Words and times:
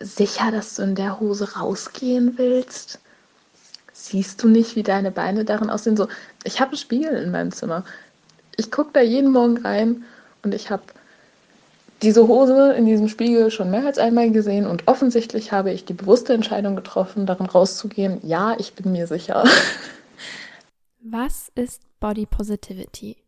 sicher, 0.00 0.50
dass 0.50 0.76
du 0.76 0.82
in 0.82 0.94
der 0.94 1.20
Hose 1.20 1.54
rausgehen 1.54 2.36
willst? 2.38 2.98
Siehst 3.92 4.42
du 4.42 4.48
nicht, 4.48 4.76
wie 4.76 4.82
deine 4.82 5.10
Beine 5.10 5.44
darin 5.44 5.70
aussehen? 5.70 5.96
So, 5.96 6.08
ich 6.44 6.60
habe 6.60 6.70
einen 6.70 6.78
Spiegel 6.78 7.12
in 7.12 7.30
meinem 7.30 7.52
Zimmer. 7.52 7.84
Ich 8.56 8.70
gucke 8.70 8.90
da 8.92 9.00
jeden 9.00 9.30
Morgen 9.30 9.58
rein 9.58 10.04
und 10.42 10.54
ich 10.54 10.70
habe 10.70 10.82
diese 12.02 12.26
Hose 12.26 12.72
in 12.72 12.86
diesem 12.86 13.08
Spiegel 13.08 13.50
schon 13.50 13.70
mehr 13.70 13.84
als 13.84 13.98
einmal 13.98 14.30
gesehen 14.30 14.66
und 14.66 14.88
offensichtlich 14.88 15.52
habe 15.52 15.70
ich 15.70 15.84
die 15.84 15.92
bewusste 15.92 16.32
Entscheidung 16.32 16.76
getroffen, 16.76 17.26
darin 17.26 17.46
rauszugehen. 17.46 18.20
Ja, 18.22 18.56
ich 18.58 18.74
bin 18.74 18.92
mir 18.92 19.06
sicher. 19.06 19.44
Was 21.02 21.50
ist 21.54 21.82
Body 22.00 22.24
Positivity? 22.24 23.18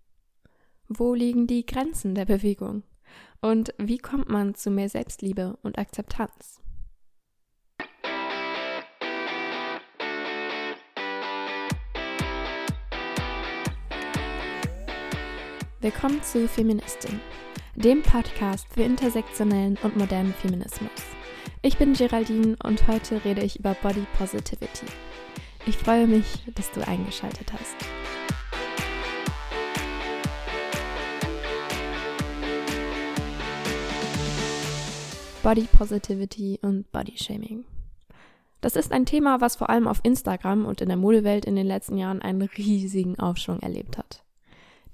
Wo 0.89 1.14
liegen 1.14 1.46
die 1.46 1.66
Grenzen 1.66 2.14
der 2.14 2.25
Bewegung? 2.25 2.82
Und 3.41 3.75
wie 3.77 3.98
kommt 3.98 4.29
man 4.29 4.54
zu 4.54 4.70
mehr 4.70 4.89
Selbstliebe 4.89 5.59
und 5.62 5.79
Akzeptanz? 5.79 6.62
Willkommen 15.82 16.22
zu 16.22 16.46
Feministin, 16.46 17.18
dem 17.75 18.03
Podcast 18.03 18.68
für 18.72 18.85
intersektionellen 18.85 19.77
und 19.82 19.96
modernen 19.96 20.32
Feminismus. 20.32 20.93
Ich 21.61 21.77
bin 21.77 21.95
Geraldine 21.95 22.57
und 22.63 22.86
heute 22.86 23.25
rede 23.25 23.43
ich 23.43 23.58
über 23.58 23.75
Body 23.75 24.07
Positivity. 24.17 24.86
Ich 25.67 25.77
freue 25.77 26.07
mich, 26.07 26.45
dass 26.55 26.71
du 26.71 26.86
eingeschaltet 26.86 27.53
hast. 27.53 27.75
Body 35.42 35.67
Positivity 35.77 36.61
und 36.62 36.92
Body 36.92 37.17
Shaming. 37.17 37.64
Das 38.61 38.77
ist 38.77 38.92
ein 38.92 39.05
Thema, 39.05 39.41
was 39.41 39.56
vor 39.56 39.69
allem 39.69 39.89
auf 39.89 39.98
Instagram 40.05 40.64
und 40.64 40.80
in 40.80 40.86
der 40.86 40.97
Modewelt 40.97 41.44
in 41.44 41.56
den 41.56 41.66
letzten 41.66 41.98
Jahren 41.98 42.22
einen 42.22 42.42
riesigen 42.42 43.19
Aufschwung 43.19 43.58
erlebt 43.58 43.98
hat. 43.98 44.22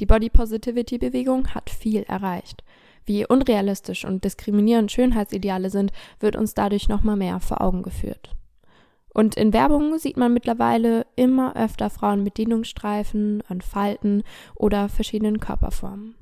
Die 0.00 0.06
Body 0.06 0.30
Positivity 0.30 0.98
Bewegung 0.98 1.48
hat 1.54 1.70
viel 1.70 2.02
erreicht. 2.04 2.62
Wie 3.04 3.26
unrealistisch 3.26 4.04
und 4.04 4.22
diskriminierend 4.24 4.92
Schönheitsideale 4.92 5.70
sind, 5.70 5.92
wird 6.20 6.36
uns 6.36 6.54
dadurch 6.54 6.88
nochmal 6.88 7.16
mehr 7.16 7.40
vor 7.40 7.60
Augen 7.60 7.82
geführt. 7.82 8.36
Und 9.12 9.34
in 9.34 9.52
Werbung 9.52 9.98
sieht 9.98 10.16
man 10.16 10.32
mittlerweile 10.32 11.06
immer 11.16 11.56
öfter 11.56 11.90
Frauen 11.90 12.22
mit 12.22 12.38
Dehnungsstreifen, 12.38 13.42
an 13.48 13.60
Falten 13.62 14.22
oder 14.54 14.88
verschiedenen 14.88 15.40
Körperformen. 15.40 16.14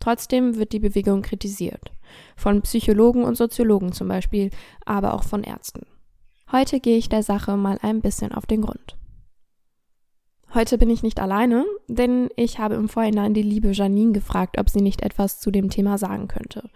Trotzdem 0.00 0.56
wird 0.56 0.72
die 0.72 0.78
Bewegung 0.78 1.22
kritisiert. 1.22 1.92
Von 2.36 2.62
Psychologen 2.62 3.24
und 3.24 3.36
Soziologen 3.36 3.92
zum 3.92 4.08
Beispiel, 4.08 4.50
aber 4.84 5.12
auch 5.14 5.24
von 5.24 5.42
Ärzten. 5.42 5.84
Heute 6.52 6.78
gehe 6.78 6.96
ich 6.96 7.08
der 7.08 7.24
Sache 7.24 7.56
mal 7.56 7.78
ein 7.82 8.00
bisschen 8.00 8.32
auf 8.32 8.46
den 8.46 8.62
Grund. 8.62 8.96
Heute 10.56 10.78
bin 10.78 10.88
ich 10.88 11.02
nicht 11.02 11.20
alleine, 11.20 11.66
denn 11.86 12.30
ich 12.34 12.58
habe 12.58 12.76
im 12.76 12.88
Vorhinein 12.88 13.34
die 13.34 13.42
liebe 13.42 13.72
Janine 13.72 14.12
gefragt, 14.12 14.56
ob 14.58 14.70
sie 14.70 14.80
nicht 14.80 15.02
etwas 15.02 15.38
zu 15.38 15.50
dem 15.50 15.68
Thema 15.68 15.98
sagen 15.98 16.28
könnte. 16.28 16.70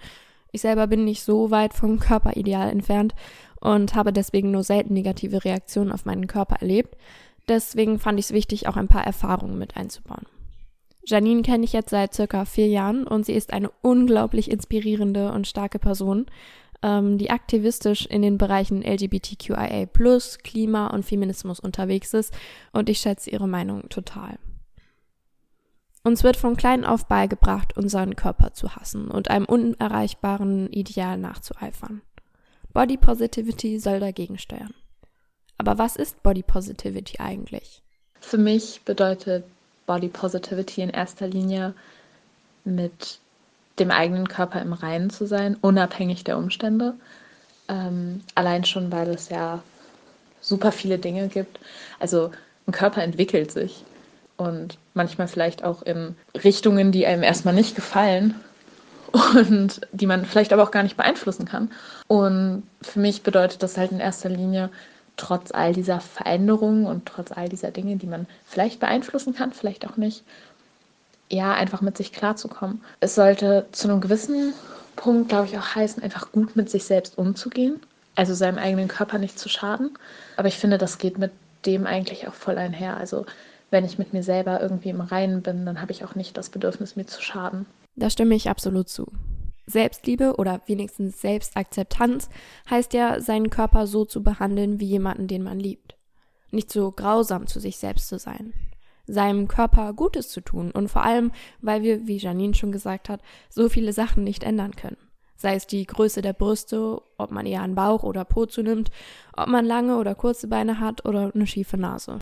Ich 0.53 0.61
selber 0.61 0.87
bin 0.87 1.07
nicht 1.07 1.23
so 1.23 1.51
weit 1.51 1.73
vom 1.73 1.99
Körperideal 1.99 2.69
entfernt 2.69 3.15
und 3.59 3.95
habe 3.95 4.13
deswegen 4.13 4.51
nur 4.51 4.65
selten 4.65 4.93
negative 4.93 5.47
Reaktionen 5.47 5.93
auf 5.93 6.05
meinen 6.05 6.27
Körper 6.27 6.57
erlebt. 6.57 6.95
Deswegen 7.49 7.99
fand 7.99 8.19
ich 8.19 8.27
es 8.27 8.33
wichtig, 8.33 8.69
auch 8.69 8.77
ein 8.77 8.89
paar 8.89 9.07
Erfahrungen 9.07 9.59
mit 9.59 9.79
einzubauen. 9.79 10.27
Janine 11.07 11.41
kenne 11.41 11.65
ich 11.65 11.73
jetzt 11.73 11.89
seit 11.89 12.13
circa 12.13 12.45
vier 12.45 12.67
Jahren 12.67 13.07
und 13.07 13.25
sie 13.25 13.33
ist 13.33 13.51
eine 13.51 13.71
unglaublich 13.81 14.51
inspirierende 14.51 15.33
und 15.33 15.47
starke 15.47 15.79
Person, 15.79 16.27
ähm, 16.83 17.19
die 17.19 17.31
aktivistisch 17.31 18.07
in 18.07 18.23
den 18.23 18.39
Bereichen 18.39 18.83
LGBTQIA, 18.83 19.87
Klima 20.43 20.89
und 20.89 21.05
Feminismus 21.05 21.61
unterwegs 21.61 22.15
ist 22.15 22.33
und 22.73 22.89
ich 22.89 22.99
schätze 22.99 23.31
ihre 23.31 23.49
Meinung 23.49 23.89
total. 23.89 24.39
Uns 26.03 26.25
wird 26.25 26.37
von 26.37 26.57
klein 26.57 26.85
auf 26.85 27.07
beigebracht, 27.07 27.77
unseren 27.77 28.17
Körper 28.17 28.55
zu 28.55 28.75
hassen 28.75 29.11
und 29.11 29.31
einem 29.31 29.45
unerreichbaren 29.45 30.73
Ideal 30.73 31.19
nachzueifern. 31.19 32.01
Body 32.73 32.97
Positivity 32.97 33.79
soll 33.79 34.01
dagegen 34.01 34.39
steuern. 34.39 34.75
Aber 35.59 35.77
was 35.77 35.97
ist 35.97 36.23
Body 36.23 36.43
Positivity 36.43 37.19
eigentlich? 37.19 37.83
Für 38.21 38.39
mich 38.39 38.81
bedeutet 38.85 39.45
Body 39.87 40.09
Positivity 40.09 40.81
in 40.83 40.91
erster 40.91 41.27
Linie 41.27 41.75
mit 42.65 43.19
dem 43.79 43.91
eigenen 43.91 44.29
Körper 44.29 44.61
im 44.61 44.73
Reinen 44.73 45.11
zu 45.11 45.27
sein, 45.27 45.57
unabhängig 45.61 46.25
der 46.25 46.37
Umstände. 46.37 46.95
Ähm, 47.69 48.23
allein 48.35 48.65
schon, 48.65 48.93
weil 48.93 49.09
es 49.09 49.29
ja 49.29 49.63
super 50.41 50.73
viele 50.73 50.99
Dinge 50.99 51.29
gibt. 51.29 51.61
Also 51.99 52.31
ein 52.67 52.73
Körper 52.73 53.03
entwickelt 53.03 53.53
sich 53.53 53.85
und 54.37 54.79
manchmal 54.95 55.29
vielleicht 55.29 55.65
auch 55.65 55.83
in 55.83 56.17
Richtungen, 56.43 56.93
die 56.93 57.07
einem 57.07 57.23
erstmal 57.23 57.55
nicht 57.55 57.75
gefallen 57.75 58.35
und 59.35 59.81
die 59.93 60.07
man 60.07 60.25
vielleicht 60.25 60.53
aber 60.53 60.63
auch 60.63 60.71
gar 60.71 60.83
nicht 60.83 60.97
beeinflussen 60.97 61.45
kann. 61.45 61.71
Und 62.07 62.63
für 62.83 63.01
mich 63.01 63.23
bedeutet 63.23 63.63
das 63.63 63.77
halt 63.77 63.93
in 63.93 64.01
erster 64.01 64.29
Linie, 64.29 64.71
trotz 65.17 65.53
all 65.53 65.75
dieser 65.75 66.01
Veränderungen 66.01 66.87
und 66.87 67.07
trotz 67.07 67.33
all 67.33 67.49
dieser 67.49 67.71
Dinge, 67.71 67.97
die 67.97 68.07
man 68.07 68.27
vielleicht 68.47 68.81
beeinflussen 68.81 69.35
kann, 69.35 69.53
vielleicht 69.53 69.87
auch 69.87 69.99
nicht, 69.99 70.25
ja, 71.31 71.55
einfach 71.55 71.81
mit 71.81 71.97
sich 71.97 72.13
klarzukommen. 72.13 72.83
Es 72.99 73.15
sollte 73.15 73.67
zu 73.73 73.89
einem 73.89 74.01
gewissen 74.01 74.53
Punkt, 74.97 75.29
glaube 75.29 75.47
ich, 75.47 75.57
auch 75.57 75.75
heißen, 75.75 76.03
einfach 76.03 76.33
gut 76.33 76.57
mit 76.57 76.69
sich 76.69 76.85
selbst 76.85 77.17
umzugehen. 77.17 77.81
Also 78.17 78.35
seinem 78.35 78.59
eigenen 78.59 78.89
Körper 78.89 79.19
nicht 79.19 79.39
zu 79.39 79.49
schaden. 79.49 79.97
Aber 80.37 80.49
ich 80.49 80.59
finde, 80.59 80.77
das 80.77 80.99
geht 80.99 81.19
mit 81.19 81.31
dem 81.65 81.87
eigentlich 81.87 82.27
auch 82.29 82.35
voll 82.35 82.59
einher. 82.59 82.97
Also 82.97 83.25
wenn 83.71 83.85
ich 83.85 83.99
mit 83.99 84.13
mir 84.13 84.23
selber 84.23 84.61
irgendwie 84.61 84.91
im 84.91 85.01
Reinen 85.01 85.43
bin, 85.43 85.65
dann 85.65 85.81
habe 85.81 85.93
ich 85.93 86.05
auch 86.05 86.17
nicht 86.17 86.37
das 86.37 86.51
Bedürfnis, 86.51 86.97
mir 86.97 87.07
zu 87.07 87.23
schaden. 87.23 87.67
Da 87.95 88.11
stimme 88.11 88.35
ich 88.35 88.51
absolut 88.51 88.89
zu. 88.89 89.07
Selbstliebe 89.67 90.35
oder 90.37 90.61
wenigstens 90.67 91.21
Selbstakzeptanz 91.21 92.29
heißt 92.69 92.93
ja, 92.93 93.21
seinen 93.21 93.51
Körper 93.51 93.87
so 93.87 94.05
zu 94.05 94.25
behandeln 94.25 94.81
wie 94.81 94.87
jemanden, 94.87 95.29
den 95.29 95.45
man 95.45 95.61
liebt. 95.61 95.95
Nicht 96.51 96.73
so 96.73 96.91
grausam 96.91 97.47
zu 97.47 97.61
sich 97.61 97.77
selbst 97.77 98.09
zu 98.09 98.19
sein 98.19 98.53
seinem 99.13 99.49
Körper 99.49 99.93
Gutes 99.93 100.29
zu 100.29 100.41
tun 100.41 100.71
und 100.71 100.89
vor 100.89 101.03
allem, 101.03 101.33
weil 101.61 101.83
wir, 101.83 102.07
wie 102.07 102.17
Janine 102.17 102.55
schon 102.55 102.73
gesagt 102.73 103.09
hat, 103.09 103.21
so 103.49 103.69
viele 103.69 103.93
Sachen 103.93 104.25
nicht 104.25 104.43
ändern 104.43 104.77
können. 104.77 104.97
Sei 105.37 105.55
es 105.55 105.67
die 105.67 105.87
Größe 105.87 106.21
der 106.21 106.35
Brüste, 106.35 107.01
ob 107.17 107.31
man 107.31 107.47
eher 107.47 107.63
einen 107.63 107.75
Bauch 107.75 108.03
oder 108.03 108.25
Po 108.25 108.47
zunimmt, 108.47 108.91
ob 109.35 109.49
man 109.49 109.65
lange 109.65 109.97
oder 109.97 110.15
kurze 110.15 110.49
Beine 110.49 110.81
hat 110.81 111.07
oder 111.07 111.33
eine 111.35 111.47
schiefe 111.47 111.79
Nase. 111.79 112.19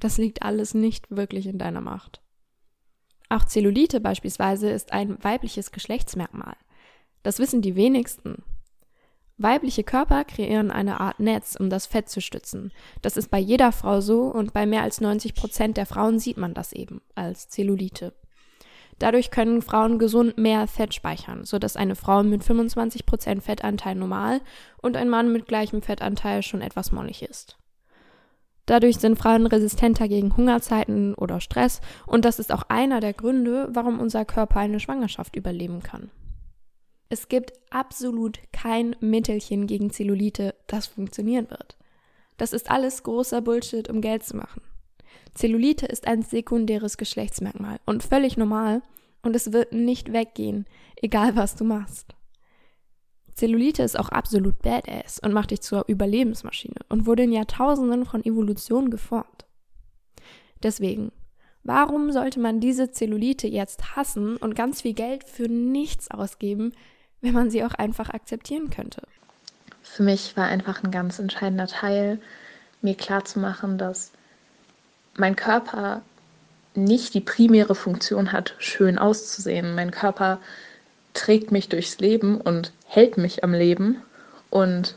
Das 0.00 0.18
liegt 0.18 0.42
alles 0.42 0.74
nicht 0.74 1.10
wirklich 1.10 1.46
in 1.46 1.58
deiner 1.58 1.80
Macht. 1.80 2.20
Auch 3.28 3.44
Zellulite 3.44 4.00
beispielsweise 4.00 4.68
ist 4.68 4.92
ein 4.92 5.16
weibliches 5.24 5.70
Geschlechtsmerkmal. 5.70 6.56
Das 7.22 7.38
wissen 7.38 7.62
die 7.62 7.76
wenigsten. 7.76 8.42
Weibliche 9.38 9.82
Körper 9.82 10.24
kreieren 10.24 10.70
eine 10.70 11.00
Art 11.00 11.18
Netz, 11.18 11.56
um 11.58 11.70
das 11.70 11.86
Fett 11.86 12.08
zu 12.08 12.20
stützen. 12.20 12.72
Das 13.00 13.16
ist 13.16 13.30
bei 13.30 13.38
jeder 13.38 13.72
Frau 13.72 14.00
so 14.00 14.22
und 14.22 14.52
bei 14.52 14.66
mehr 14.66 14.82
als 14.82 15.00
90 15.00 15.34
Prozent 15.34 15.76
der 15.76 15.86
Frauen 15.86 16.18
sieht 16.18 16.36
man 16.36 16.54
das 16.54 16.72
eben 16.72 17.00
als 17.14 17.48
Zellulite. 17.48 18.12
Dadurch 18.98 19.30
können 19.30 19.62
Frauen 19.62 19.98
gesund 19.98 20.38
mehr 20.38 20.68
Fett 20.68 20.94
speichern, 20.94 21.44
sodass 21.44 21.76
eine 21.76 21.96
Frau 21.96 22.22
mit 22.22 22.44
25 22.44 23.04
Prozent 23.04 23.42
Fettanteil 23.42 23.96
normal 23.96 24.40
und 24.80 24.96
ein 24.96 25.08
Mann 25.08 25.32
mit 25.32 25.48
gleichem 25.48 25.82
Fettanteil 25.82 26.42
schon 26.42 26.60
etwas 26.60 26.92
mollig 26.92 27.22
ist. 27.22 27.58
Dadurch 28.66 28.98
sind 28.98 29.18
Frauen 29.18 29.46
resistenter 29.46 30.06
gegen 30.06 30.36
Hungerzeiten 30.36 31.14
oder 31.14 31.40
Stress 31.40 31.80
und 32.06 32.24
das 32.24 32.38
ist 32.38 32.52
auch 32.52 32.62
einer 32.68 33.00
der 33.00 33.12
Gründe, 33.12 33.68
warum 33.72 33.98
unser 33.98 34.24
Körper 34.24 34.60
eine 34.60 34.78
Schwangerschaft 34.78 35.34
überleben 35.34 35.82
kann. 35.82 36.10
Es 37.12 37.28
gibt 37.28 37.52
absolut 37.68 38.38
kein 38.52 38.96
Mittelchen 39.00 39.66
gegen 39.66 39.90
Zellulite, 39.90 40.54
das 40.66 40.86
funktionieren 40.86 41.50
wird. 41.50 41.76
Das 42.38 42.54
ist 42.54 42.70
alles 42.70 43.02
großer 43.02 43.42
Bullshit, 43.42 43.90
um 43.90 44.00
Geld 44.00 44.24
zu 44.24 44.34
machen. 44.34 44.62
Zellulite 45.34 45.84
ist 45.84 46.06
ein 46.06 46.22
sekundäres 46.22 46.96
Geschlechtsmerkmal 46.96 47.80
und 47.84 48.02
völlig 48.02 48.38
normal 48.38 48.80
und 49.20 49.36
es 49.36 49.52
wird 49.52 49.74
nicht 49.74 50.14
weggehen, 50.14 50.64
egal 50.96 51.36
was 51.36 51.54
du 51.54 51.64
machst. 51.64 52.14
Zellulite 53.34 53.82
ist 53.82 53.98
auch 53.98 54.08
absolut 54.08 54.62
badass 54.62 55.18
und 55.18 55.34
macht 55.34 55.50
dich 55.50 55.60
zur 55.60 55.84
Überlebensmaschine 55.88 56.80
und 56.88 57.04
wurde 57.04 57.24
in 57.24 57.32
Jahrtausenden 57.32 58.06
von 58.06 58.24
Evolution 58.24 58.88
geformt. 58.88 59.44
Deswegen, 60.62 61.12
warum 61.62 62.10
sollte 62.10 62.40
man 62.40 62.58
diese 62.58 62.90
Zellulite 62.90 63.48
jetzt 63.48 63.96
hassen 63.96 64.38
und 64.38 64.54
ganz 64.54 64.80
viel 64.80 64.94
Geld 64.94 65.24
für 65.24 65.48
nichts 65.50 66.10
ausgeben, 66.10 66.72
wenn 67.22 67.32
man 67.32 67.50
sie 67.50 67.64
auch 67.64 67.74
einfach 67.74 68.10
akzeptieren 68.10 68.70
könnte. 68.70 69.02
Für 69.82 70.02
mich 70.02 70.36
war 70.36 70.46
einfach 70.46 70.82
ein 70.82 70.90
ganz 70.90 71.18
entscheidender 71.18 71.66
Teil, 71.66 72.20
mir 72.82 72.94
klarzumachen, 72.94 73.78
dass 73.78 74.10
mein 75.16 75.36
Körper 75.36 76.02
nicht 76.74 77.14
die 77.14 77.20
primäre 77.20 77.74
Funktion 77.74 78.32
hat, 78.32 78.54
schön 78.58 78.98
auszusehen. 78.98 79.74
Mein 79.74 79.90
Körper 79.90 80.38
trägt 81.14 81.52
mich 81.52 81.68
durchs 81.68 81.98
Leben 81.98 82.40
und 82.40 82.72
hält 82.86 83.18
mich 83.18 83.44
am 83.44 83.52
Leben. 83.52 84.02
Und 84.50 84.96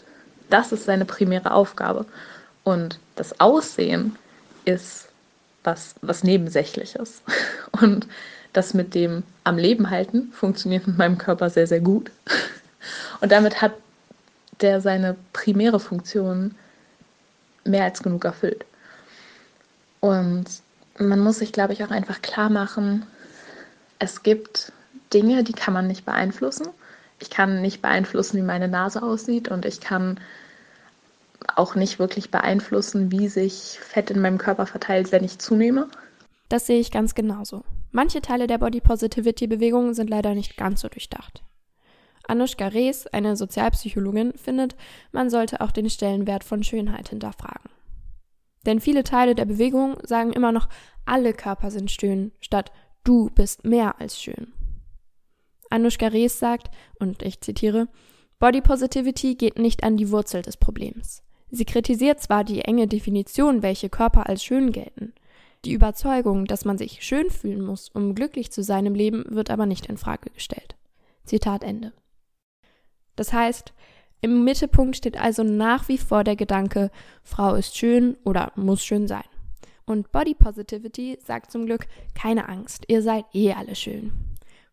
das 0.49 0.71
ist 0.71 0.85
seine 0.85 1.05
primäre 1.05 1.51
Aufgabe. 1.51 2.05
Und 2.63 2.99
das 3.15 3.39
Aussehen 3.39 4.15
ist 4.63 5.09
was, 5.63 5.95
was 6.01 6.23
Nebensächliches. 6.23 7.21
Und 7.81 8.07
das 8.55 8.73
mit 8.73 8.95
dem 8.95 9.23
am 9.43 9.57
Leben 9.57 9.89
halten 9.89 10.31
funktioniert 10.31 10.87
mit 10.87 10.97
meinem 10.97 11.17
Körper 11.17 11.49
sehr, 11.49 11.67
sehr 11.67 11.81
gut. 11.81 12.11
Und 13.21 13.31
damit 13.31 13.61
hat 13.61 13.73
der 14.61 14.81
seine 14.81 15.15
primäre 15.33 15.79
Funktion 15.79 16.55
mehr 17.65 17.83
als 17.83 18.01
genug 18.01 18.23
erfüllt. 18.25 18.65
Und 19.99 20.45
man 20.97 21.19
muss 21.19 21.39
sich, 21.39 21.51
glaube 21.51 21.73
ich, 21.73 21.83
auch 21.83 21.91
einfach 21.91 22.21
klar 22.21 22.49
machen, 22.49 23.05
es 23.99 24.23
gibt 24.23 24.71
Dinge, 25.13 25.43
die 25.43 25.53
kann 25.53 25.73
man 25.73 25.87
nicht 25.87 26.05
beeinflussen. 26.05 26.67
Ich 27.19 27.29
kann 27.29 27.61
nicht 27.61 27.81
beeinflussen, 27.81 28.37
wie 28.37 28.43
meine 28.43 28.67
Nase 28.67 29.01
aussieht 29.01 29.47
und 29.47 29.65
ich 29.65 29.79
kann 29.79 30.19
auch 31.55 31.75
nicht 31.75 31.99
wirklich 31.99 32.31
beeinflussen, 32.31 33.11
wie 33.11 33.27
sich 33.29 33.79
Fett 33.81 34.11
in 34.11 34.21
meinem 34.21 34.37
Körper 34.37 34.65
verteilt, 34.65 35.11
wenn 35.11 35.23
ich 35.23 35.39
zunehme. 35.39 35.87
Das 36.49 36.67
sehe 36.67 36.79
ich 36.79 36.91
ganz 36.91 37.15
genauso. 37.15 37.63
Manche 37.95 38.19
Teile 38.19 38.45
der 38.45 38.57
Body 38.57 38.81
Positivity 38.81 39.47
Bewegung 39.47 39.93
sind 39.93 40.09
leider 40.09 40.35
nicht 40.35 40.57
ganz 40.57 40.81
so 40.81 40.89
durchdacht. 40.89 41.45
Anushka 42.27 42.67
Rees, 42.67 43.07
eine 43.07 43.37
Sozialpsychologin, 43.37 44.33
findet, 44.35 44.75
man 45.13 45.29
sollte 45.29 45.61
auch 45.61 45.71
den 45.71 45.89
Stellenwert 45.89 46.43
von 46.43 46.61
Schönheit 46.61 47.07
hinterfragen. 47.07 47.71
Denn 48.65 48.81
viele 48.81 49.05
Teile 49.05 49.33
der 49.33 49.45
Bewegung 49.45 49.95
sagen 50.03 50.33
immer 50.33 50.51
noch, 50.51 50.67
alle 51.05 51.31
Körper 51.31 51.71
sind 51.71 51.89
schön, 51.89 52.33
statt 52.41 52.73
du 53.05 53.29
bist 53.29 53.63
mehr 53.63 53.97
als 54.01 54.21
schön. 54.21 54.51
Anushka 55.69 56.07
Rees 56.07 56.37
sagt, 56.37 56.71
und 56.99 57.23
ich 57.23 57.39
zitiere, 57.39 57.87
Body 58.39 58.59
Positivity 58.59 59.35
geht 59.35 59.57
nicht 59.57 59.85
an 59.85 59.95
die 59.95 60.11
Wurzel 60.11 60.41
des 60.41 60.57
Problems. 60.57 61.23
Sie 61.49 61.63
kritisiert 61.63 62.19
zwar 62.19 62.43
die 62.43 62.59
enge 62.59 62.89
Definition, 62.89 63.63
welche 63.63 63.87
Körper 63.87 64.27
als 64.27 64.43
schön 64.43 64.73
gelten. 64.73 65.13
Die 65.65 65.73
Überzeugung, 65.73 66.45
dass 66.45 66.63
man 66.63 66.77
sich 66.77 67.01
schön 67.01 67.31
fühlen 67.31 67.61
muss, 67.61 67.89
um 67.89 68.13
glücklich 68.13 68.51
zu 68.51 68.61
sein 68.61 68.85
im 68.85 68.93
Leben, 68.93 69.23
wird 69.27 69.49
aber 69.49 69.65
nicht 69.65 69.87
in 69.87 69.97
Frage 69.97 70.29
gestellt. 70.29 70.75
Zitat 71.23 71.63
Ende. 71.63 71.91
Das 73.15 73.33
heißt, 73.33 73.73
im 74.21 74.43
Mittelpunkt 74.43 74.95
steht 74.95 75.19
also 75.19 75.43
nach 75.43 75.87
wie 75.89 75.97
vor 75.97 76.23
der 76.23 76.35
Gedanke, 76.35 76.91
Frau 77.23 77.55
ist 77.55 77.75
schön 77.75 78.15
oder 78.23 78.51
muss 78.55 78.85
schön 78.85 79.07
sein. 79.07 79.23
Und 79.85 80.11
Body 80.11 80.35
Positivity 80.35 81.17
sagt 81.23 81.51
zum 81.51 81.65
Glück, 81.65 81.87
keine 82.13 82.47
Angst, 82.47 82.85
ihr 82.87 83.01
seid 83.01 83.25
eh 83.33 83.53
alle 83.53 83.75
schön. 83.75 84.11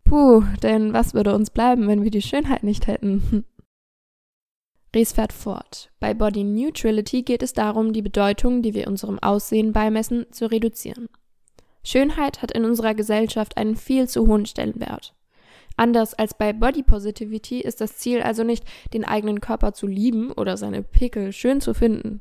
Puh, 0.04 0.42
denn 0.62 0.92
was 0.92 1.14
würde 1.14 1.34
uns 1.34 1.50
bleiben, 1.50 1.88
wenn 1.88 2.02
wir 2.02 2.10
die 2.10 2.22
Schönheit 2.22 2.64
nicht 2.64 2.86
hätten? 2.86 3.44
Ries 4.94 5.12
fährt 5.12 5.32
fort. 5.32 5.90
Bei 6.00 6.12
Body 6.12 6.44
Neutrality 6.44 7.22
geht 7.22 7.42
es 7.42 7.54
darum, 7.54 7.92
die 7.92 8.02
Bedeutung, 8.02 8.62
die 8.62 8.74
wir 8.74 8.88
unserem 8.88 9.18
Aussehen 9.18 9.72
beimessen, 9.72 10.26
zu 10.30 10.50
reduzieren. 10.50 11.08
Schönheit 11.82 12.42
hat 12.42 12.52
in 12.52 12.64
unserer 12.64 12.94
Gesellschaft 12.94 13.56
einen 13.56 13.76
viel 13.76 14.08
zu 14.08 14.26
hohen 14.26 14.46
Stellenwert. 14.46 15.14
Anders 15.76 16.14
als 16.14 16.34
bei 16.34 16.52
Body 16.52 16.82
Positivity 16.82 17.60
ist 17.60 17.80
das 17.80 17.96
Ziel 17.96 18.22
also 18.22 18.44
nicht, 18.44 18.64
den 18.92 19.04
eigenen 19.04 19.40
Körper 19.40 19.72
zu 19.72 19.86
lieben 19.86 20.30
oder 20.30 20.56
seine 20.56 20.82
Pickel 20.82 21.32
schön 21.32 21.60
zu 21.60 21.72
finden. 21.72 22.20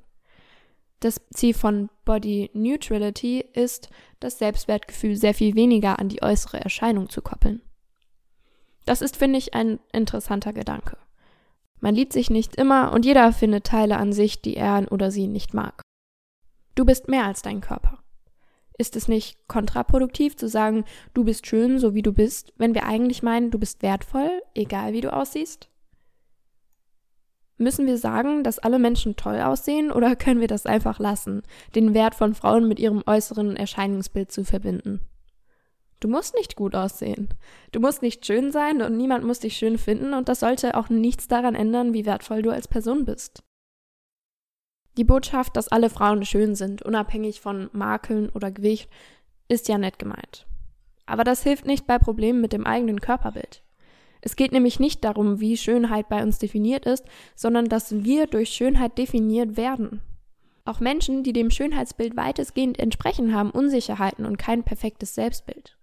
Das 1.01 1.19
Ziel 1.33 1.53
von 1.53 1.89
Body 2.06 2.50
Neutrality 2.53 3.44
ist, 3.53 3.89
das 4.19 4.38
Selbstwertgefühl 4.38 5.15
sehr 5.15 5.33
viel 5.33 5.56
weniger 5.56 6.00
an 6.00 6.09
die 6.09 6.21
äußere 6.21 6.62
Erscheinung 6.62 7.09
zu 7.09 7.21
koppeln. 7.21 7.62
Das 8.85 9.01
ist, 9.01 9.18
finde 9.18 9.39
ich, 9.39 9.53
ein 9.53 9.79
interessanter 9.91 10.53
Gedanke. 10.53 10.97
Man 11.81 11.95
liebt 11.95 12.13
sich 12.13 12.30
nicht 12.30 12.56
immer 12.56 12.94
und 12.94 13.06
jeder 13.06 13.33
findet 13.33 13.66
Teile 13.66 13.98
an 13.98 14.13
sich, 14.13 14.42
die 14.42 14.56
er 14.56 14.89
oder 14.92 15.12
sie 15.12 15.28
nicht 15.28 15.54
mag. 15.54 15.81
Du 16.75 16.86
bist 16.86 17.07
mehr 17.07 17.25
als 17.25 17.42
dein 17.42 17.60
Körper. 17.60 18.00
Ist 18.78 18.95
es 18.95 19.07
nicht 19.07 19.48
kontraproduktiv 19.48 20.38
zu 20.38 20.48
sagen, 20.48 20.86
du 21.13 21.24
bist 21.24 21.45
schön, 21.45 21.80
so 21.80 21.94
wie 21.94 22.01
du 22.01 22.13
bist, 22.13 22.54
wenn 22.57 22.74
wir 22.74 22.86
eigentlich 22.86 23.22
meinen, 23.22 23.51
du 23.51 23.60
bist 23.60 23.81
wertvoll, 23.81 24.30
egal 24.56 24.94
wie 24.94 25.01
du 25.01 25.12
aussiehst? 25.12 25.69
Müssen 27.57 27.86
wir 27.86 27.98
sagen, 27.98 28.44
dass 28.44 28.57
alle 28.57 28.80
Menschen 28.80 29.16
toll 29.16 29.39
aussehen 29.39 29.92
oder 29.92 30.16
können 30.16 30.39
wir 30.39 30.48
das 30.48 30.66
einfach 30.66 31.00
lassen, 31.00 31.44
den 31.75 31.94
Wert 31.94 32.16
von 32.16 32.33
Frauen 32.33 32.68
mit 32.68 32.80
ihrem 32.80 33.04
äußeren 33.06 33.56
Erscheinungsbild 33.56 34.31
zu 34.31 34.44
verbinden? 34.45 35.01
Du 36.01 36.07
musst 36.07 36.33
nicht 36.36 36.56
gut 36.56 36.75
aussehen. 36.75 37.30
Du 37.71 37.80
musst 37.80 38.01
nicht 38.01 38.25
schön 38.25 38.51
sein 38.51 38.81
und 38.81 38.98
niemand 38.98 39.24
muss 39.24 39.39
dich 39.39 39.56
schön 39.56 39.77
finden 39.77 40.15
und 40.15 40.27
das 40.30 40.39
sollte 40.39 40.75
auch 40.75 40.89
nichts 40.89 41.27
daran 41.27 41.53
ändern, 41.53 41.94
wie 41.94 42.06
wertvoll 42.06 42.42
du 42.42 42.50
als 42.50 42.68
Person 42.68 43.06
bist. 43.06 43.44
Die 44.98 45.03
Botschaft, 45.03 45.56
dass 45.56 45.68
alle 45.68 45.92
Frauen 45.92 46.25
schön 46.25 46.56
sind, 46.56 46.81
unabhängig 46.81 47.39
von 47.39 47.69
Makeln 47.71 48.30
oder 48.30 48.51
Gewicht, 48.51 48.89
ist 49.48 49.68
ja 49.68 49.77
nett 49.77 50.00
gemeint. 50.00 50.48
Aber 51.06 51.24
das 51.24 51.44
hilft 51.44 51.65
nicht 51.65 51.86
bei 51.86 52.00
Problemen 52.00 52.42
mit 52.42 52.51
dem 52.51 52.65
eigenen 52.65 53.00
Körperbild. 53.00 53.63
Es 54.21 54.36
geht 54.36 54.51
nämlich 54.51 54.80
nicht 54.80 55.04
darum, 55.04 55.39
wie 55.39 55.56
Schönheit 55.56 56.09
bei 56.09 56.24
uns 56.24 56.39
definiert 56.39 56.88
ist, 56.88 57.06
sondern 57.36 57.65
dass 57.65 58.04
wir 58.04 58.25
durch 58.25 58.50
Schönheit 58.50 58.97
definiert 58.97 59.56
werden. 59.56 60.01
Auch 60.65 60.80
Menschen, 60.80 61.24
die 61.24 61.33
dem 61.33 61.51
Schönheitsbild 61.51 62.18
weitestgehend 62.18 62.80
entsprechen, 62.80 63.36
haben 63.36 63.51
Unsicherheiten 63.51 64.25
und 64.25 64.38
kein 64.38 64.63
perfektes 64.63 65.15
Selbstbild. 65.15 65.77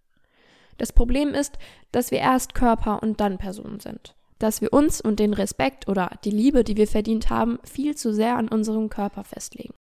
Das 0.78 0.92
Problem 0.92 1.34
ist, 1.34 1.58
dass 1.92 2.10
wir 2.10 2.18
erst 2.18 2.54
Körper 2.54 3.02
und 3.02 3.20
dann 3.20 3.38
Person 3.38 3.80
sind 3.80 4.14
dass 4.38 4.60
wir 4.60 4.72
uns 4.72 5.00
und 5.00 5.18
den 5.18 5.34
Respekt 5.34 5.88
oder 5.88 6.10
die 6.24 6.30
Liebe, 6.30 6.64
die 6.64 6.76
wir 6.76 6.86
verdient 6.86 7.30
haben, 7.30 7.58
viel 7.64 7.96
zu 7.96 8.12
sehr 8.12 8.36
an 8.36 8.48
unserem 8.48 8.88
Körper 8.88 9.24
festlegen. 9.24 9.74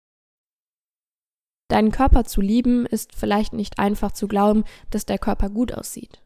Deinen 1.69 1.91
Körper 1.91 2.23
zu 2.23 2.41
lieben 2.41 2.85
ist 2.85 3.13
vielleicht 3.13 3.53
nicht 3.53 3.77
einfach 3.77 4.13
zu 4.13 4.27
glauben, 4.27 4.63
dass 4.89 5.05
der 5.05 5.19
Körper 5.19 5.49
gut 5.49 5.73
aussieht. 5.73 6.21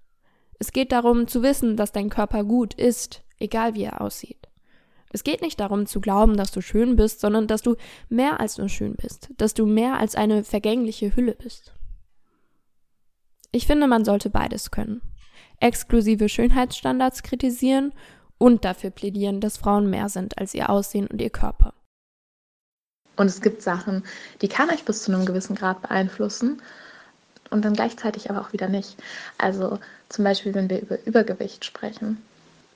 Es 0.59 0.71
geht 0.71 0.91
darum 0.91 1.27
zu 1.27 1.41
wissen, 1.41 1.75
dass 1.75 1.91
dein 1.91 2.09
Körper 2.09 2.43
gut 2.43 2.75
ist, 2.75 3.23
egal 3.39 3.73
wie 3.73 3.83
er 3.83 4.01
aussieht. 4.01 4.47
Es 5.11 5.23
geht 5.23 5.41
nicht 5.41 5.59
darum 5.59 5.87
zu 5.87 5.99
glauben, 5.99 6.37
dass 6.37 6.51
du 6.51 6.61
schön 6.61 6.95
bist, 6.95 7.19
sondern 7.19 7.47
dass 7.47 7.63
du 7.63 7.75
mehr 8.07 8.39
als 8.39 8.59
nur 8.59 8.69
schön 8.69 8.95
bist, 8.95 9.29
dass 9.37 9.53
du 9.53 9.65
mehr 9.65 9.97
als 9.97 10.15
eine 10.15 10.43
vergängliche 10.43 11.15
Hülle 11.15 11.33
bist. 11.33 11.73
Ich 13.51 13.67
finde, 13.67 13.87
man 13.87 14.05
sollte 14.05 14.29
beides 14.29 14.71
können. 14.71 15.01
Exklusive 15.59 16.29
Schönheitsstandards 16.29 17.21
kritisieren 17.21 17.93
und 18.37 18.65
dafür 18.65 18.89
plädieren, 18.89 19.41
dass 19.41 19.57
Frauen 19.57 19.89
mehr 19.89 20.09
sind 20.09 20.37
als 20.37 20.53
ihr 20.53 20.69
Aussehen 20.69 21.07
und 21.07 21.21
ihr 21.21 21.29
Körper. 21.29 21.73
Und 23.17 23.27
es 23.27 23.41
gibt 23.41 23.61
Sachen, 23.61 24.03
die 24.41 24.47
kann 24.47 24.69
euch 24.69 24.85
bis 24.85 25.03
zu 25.03 25.13
einem 25.13 25.25
gewissen 25.25 25.55
Grad 25.55 25.81
beeinflussen 25.81 26.61
und 27.49 27.65
dann 27.65 27.73
gleichzeitig 27.73 28.29
aber 28.29 28.41
auch 28.41 28.53
wieder 28.53 28.69
nicht. 28.69 28.97
Also 29.37 29.79
zum 30.09 30.23
Beispiel, 30.23 30.53
wenn 30.55 30.69
wir 30.69 30.81
über 30.81 31.05
Übergewicht 31.05 31.65
sprechen, 31.65 32.21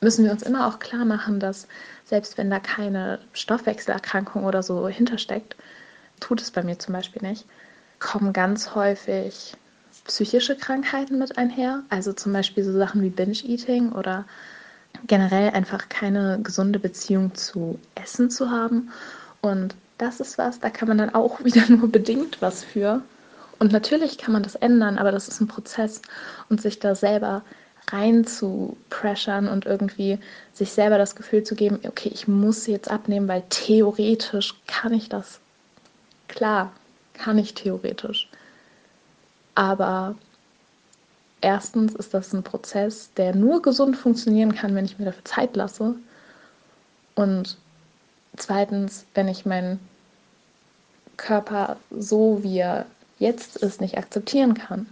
müssen 0.01 0.25
wir 0.25 0.31
uns 0.31 0.43
immer 0.43 0.67
auch 0.67 0.79
klar 0.79 1.05
machen, 1.05 1.39
dass 1.39 1.67
selbst 2.03 2.37
wenn 2.37 2.49
da 2.49 2.59
keine 2.59 3.19
Stoffwechselerkrankung 3.33 4.43
oder 4.43 4.61
so 4.61 4.87
hintersteckt, 4.87 5.55
tut 6.19 6.41
es 6.41 6.51
bei 6.51 6.63
mir 6.63 6.77
zum 6.77 6.93
Beispiel 6.93 7.21
nicht, 7.21 7.45
kommen 7.99 8.33
ganz 8.33 8.75
häufig 8.75 9.55
psychische 10.05 10.55
Krankheiten 10.55 11.19
mit 11.19 11.37
einher. 11.37 11.83
Also 11.89 12.13
zum 12.13 12.33
Beispiel 12.33 12.63
so 12.63 12.71
Sachen 12.71 13.01
wie 13.01 13.09
Binge-Eating 13.09 13.91
oder 13.91 14.25
generell 15.07 15.51
einfach 15.51 15.89
keine 15.89 16.39
gesunde 16.41 16.79
Beziehung 16.79 17.35
zu 17.35 17.79
Essen 17.95 18.29
zu 18.29 18.49
haben. 18.49 18.91
Und 19.41 19.75
das 19.97 20.19
ist 20.19 20.37
was, 20.37 20.59
da 20.59 20.69
kann 20.69 20.87
man 20.87 20.97
dann 20.97 21.13
auch 21.13 21.39
wieder 21.43 21.69
nur 21.69 21.91
bedingt 21.91 22.41
was 22.41 22.63
für. 22.63 23.01
Und 23.59 23.71
natürlich 23.71 24.17
kann 24.17 24.33
man 24.33 24.43
das 24.43 24.55
ändern, 24.55 24.97
aber 24.97 25.11
das 25.11 25.27
ist 25.27 25.39
ein 25.39 25.47
Prozess 25.47 26.01
und 26.49 26.61
sich 26.61 26.79
da 26.79 26.93
selber 26.93 27.41
rein 27.91 28.25
zu 28.25 28.75
pressern 28.89 29.47
und 29.47 29.65
irgendwie 29.65 30.19
sich 30.53 30.71
selber 30.71 30.97
das 30.97 31.15
Gefühl 31.15 31.43
zu 31.43 31.55
geben, 31.55 31.79
okay, 31.87 32.09
ich 32.13 32.27
muss 32.27 32.67
jetzt 32.67 32.89
abnehmen, 32.89 33.27
weil 33.27 33.43
theoretisch 33.49 34.55
kann 34.67 34.91
ich 34.91 35.07
das. 35.07 35.39
Klar, 36.27 36.73
kann 37.13 37.37
ich 37.37 37.53
theoretisch. 37.53 38.27
Aber 39.55 40.15
erstens 41.41 41.93
ist 41.95 42.13
das 42.13 42.33
ein 42.33 42.43
Prozess, 42.43 43.09
der 43.15 43.35
nur 43.35 43.61
gesund 43.61 43.97
funktionieren 43.97 44.53
kann, 44.53 44.75
wenn 44.75 44.85
ich 44.85 44.99
mir 44.99 45.05
dafür 45.05 45.25
Zeit 45.25 45.55
lasse. 45.55 45.95
Und 47.15 47.57
zweitens, 48.35 49.05
wenn 49.13 49.27
ich 49.27 49.45
meinen 49.45 49.79
Körper 51.17 51.77
so, 51.91 52.43
wie 52.43 52.59
er 52.59 52.85
jetzt 53.19 53.57
ist, 53.57 53.79
nicht 53.79 53.97
akzeptieren 53.97 54.53
kann, 54.53 54.87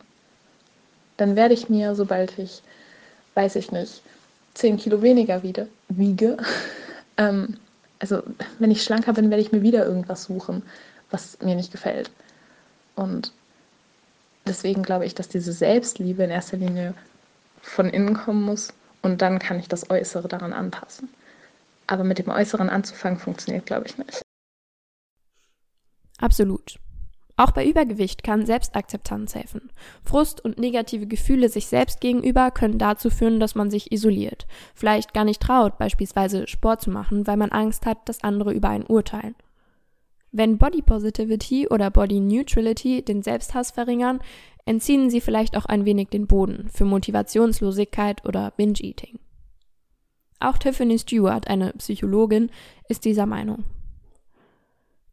dann 1.18 1.36
werde 1.36 1.54
ich 1.54 1.70
mir, 1.70 1.96
sobald 1.96 2.38
ich, 2.40 2.64
weiß 3.36 3.58
ich 3.58 3.72
nicht, 3.72 4.02
10 4.54 4.78
Kilo 4.78 5.02
weniger 5.02 5.44
wieder, 5.44 5.68
wiege, 5.90 6.38
ähm, 7.18 7.58
also 8.00 8.22
wenn 8.60 8.72
ich 8.72 8.84
schlanker 8.84 9.14
bin, 9.14 9.30
werde 9.30 9.42
ich 9.42 9.52
mir 9.52 9.62
wieder 9.62 9.86
irgendwas 9.86 10.24
suchen, 10.26 10.64
was 11.10 11.38
mir 11.42 11.56
nicht 11.56 11.72
gefällt. 11.72 12.12
Und 12.96 13.32
deswegen 14.46 14.84
glaube 14.84 15.06
ich, 15.06 15.16
dass 15.16 15.30
diese 15.30 15.54
Selbstliebe 15.54 16.24
in 16.24 16.30
erster 16.30 16.58
Linie 16.58 16.94
von 17.62 17.90
innen 17.90 18.14
kommen 18.14 18.44
muss 18.44 18.74
und 19.02 19.22
dann 19.22 19.40
kann 19.40 19.60
ich 19.60 19.68
das 19.68 19.90
Äußere 19.90 20.28
daran 20.28 20.54
anpassen. 20.54 21.10
Aber 21.88 22.04
mit 22.04 22.20
dem 22.20 22.30
Äußeren 22.30 22.70
anzufangen 22.70 23.20
funktioniert, 23.20 23.66
glaube 23.66 23.86
ich, 23.88 23.98
nicht. 23.98 24.22
Absolut. 26.20 26.80
Auch 27.36 27.52
bei 27.52 27.68
Übergewicht 27.68 28.24
kann 28.24 28.46
Selbstakzeptanz 28.46 29.34
helfen. 29.34 29.72
Frust 30.04 30.40
und 30.46 30.60
negative 30.60 31.08
Gefühle 31.08 31.50
sich 31.50 31.66
selbst 31.66 32.00
gegenüber 32.00 32.52
können 32.52 32.78
dazu 32.78 33.10
führen, 33.10 33.40
dass 33.40 33.56
man 33.56 33.72
sich 33.72 33.92
isoliert, 33.92 34.46
vielleicht 34.76 35.14
gar 35.14 35.26
nicht 35.26 35.42
traut, 35.42 35.78
beispielsweise 35.80 36.48
Sport 36.48 36.82
zu 36.82 36.92
machen, 36.92 37.26
weil 37.26 37.38
man 37.38 37.52
Angst 37.52 37.88
hat, 37.88 38.08
dass 38.08 38.24
andere 38.24 38.54
über 38.54 38.70
einen 38.70 38.86
urteilen. 38.86 39.36
Wenn 40.36 40.58
Body 40.58 40.82
Positivity 40.82 41.68
oder 41.68 41.92
Body 41.92 42.20
Neutrality 42.20 43.04
den 43.04 43.22
Selbsthass 43.22 43.70
verringern, 43.70 44.20
entziehen 44.66 45.12
sie 45.12 45.22
vielleicht 45.22 45.56
auch 45.56 45.68
ein 45.68 45.86
wenig 45.86 46.10
den 46.10 46.26
Boden 46.26 46.70
für 46.74 46.86
Motivationslosigkeit 46.86 48.26
oder 48.26 48.50
Binge-Eating. 48.58 49.20
Auch 50.40 50.58
Tiffany 50.58 50.98
Stewart, 50.98 51.48
eine 51.48 51.74
Psychologin, 51.74 52.50
ist 52.90 53.06
dieser 53.06 53.28
Meinung. 53.28 53.64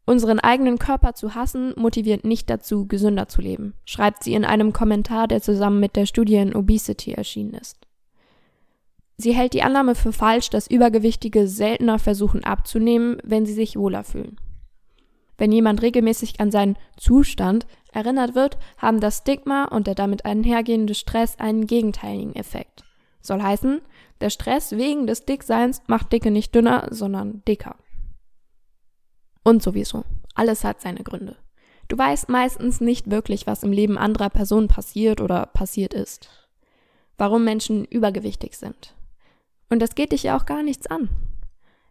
Unseren 0.06 0.40
eigenen 0.40 0.78
Körper 0.78 1.12
zu 1.12 1.34
hassen 1.34 1.74
motiviert 1.76 2.24
nicht 2.24 2.48
dazu, 2.48 2.88
gesünder 2.88 3.28
zu 3.28 3.42
leben, 3.42 3.74
schreibt 3.84 4.24
sie 4.24 4.32
in 4.32 4.46
einem 4.46 4.72
Kommentar, 4.72 5.28
der 5.28 5.42
zusammen 5.42 5.80
mit 5.80 5.96
der 5.96 6.06
Studie 6.06 6.36
in 6.36 6.56
Obesity 6.56 7.12
erschienen 7.12 7.52
ist. 7.52 7.76
Sie 9.18 9.34
hält 9.34 9.52
die 9.52 9.62
Annahme 9.62 9.94
für 9.94 10.14
falsch, 10.14 10.48
dass 10.48 10.66
Übergewichtige 10.66 11.46
seltener 11.46 11.98
versuchen 11.98 12.42
abzunehmen, 12.42 13.18
wenn 13.22 13.44
sie 13.44 13.52
sich 13.52 13.76
wohler 13.76 14.02
fühlen. 14.02 14.38
Wenn 15.40 15.52
jemand 15.52 15.80
regelmäßig 15.80 16.38
an 16.38 16.50
seinen 16.50 16.76
Zustand 16.98 17.66
erinnert 17.92 18.34
wird, 18.34 18.58
haben 18.76 19.00
das 19.00 19.18
Stigma 19.18 19.64
und 19.64 19.86
der 19.86 19.94
damit 19.94 20.26
einhergehende 20.26 20.94
Stress 20.94 21.38
einen 21.38 21.66
gegenteiligen 21.66 22.36
Effekt. 22.36 22.84
Soll 23.22 23.40
heißen, 23.40 23.80
der 24.20 24.28
Stress 24.28 24.72
wegen 24.72 25.06
des 25.06 25.24
Dickseins 25.24 25.80
macht 25.86 26.12
Dicke 26.12 26.30
nicht 26.30 26.54
dünner, 26.54 26.88
sondern 26.90 27.42
dicker. 27.48 27.76
Und 29.42 29.62
sowieso, 29.62 30.04
alles 30.34 30.62
hat 30.62 30.82
seine 30.82 31.02
Gründe. 31.04 31.36
Du 31.88 31.96
weißt 31.96 32.28
meistens 32.28 32.82
nicht 32.82 33.10
wirklich, 33.10 33.46
was 33.46 33.62
im 33.62 33.72
Leben 33.72 33.96
anderer 33.96 34.28
Personen 34.28 34.68
passiert 34.68 35.22
oder 35.22 35.46
passiert 35.46 35.94
ist. 35.94 36.28
Warum 37.16 37.44
Menschen 37.44 37.86
übergewichtig 37.86 38.58
sind. 38.58 38.94
Und 39.70 39.80
das 39.80 39.94
geht 39.94 40.12
dich 40.12 40.24
ja 40.24 40.36
auch 40.36 40.44
gar 40.44 40.62
nichts 40.62 40.86
an. 40.86 41.08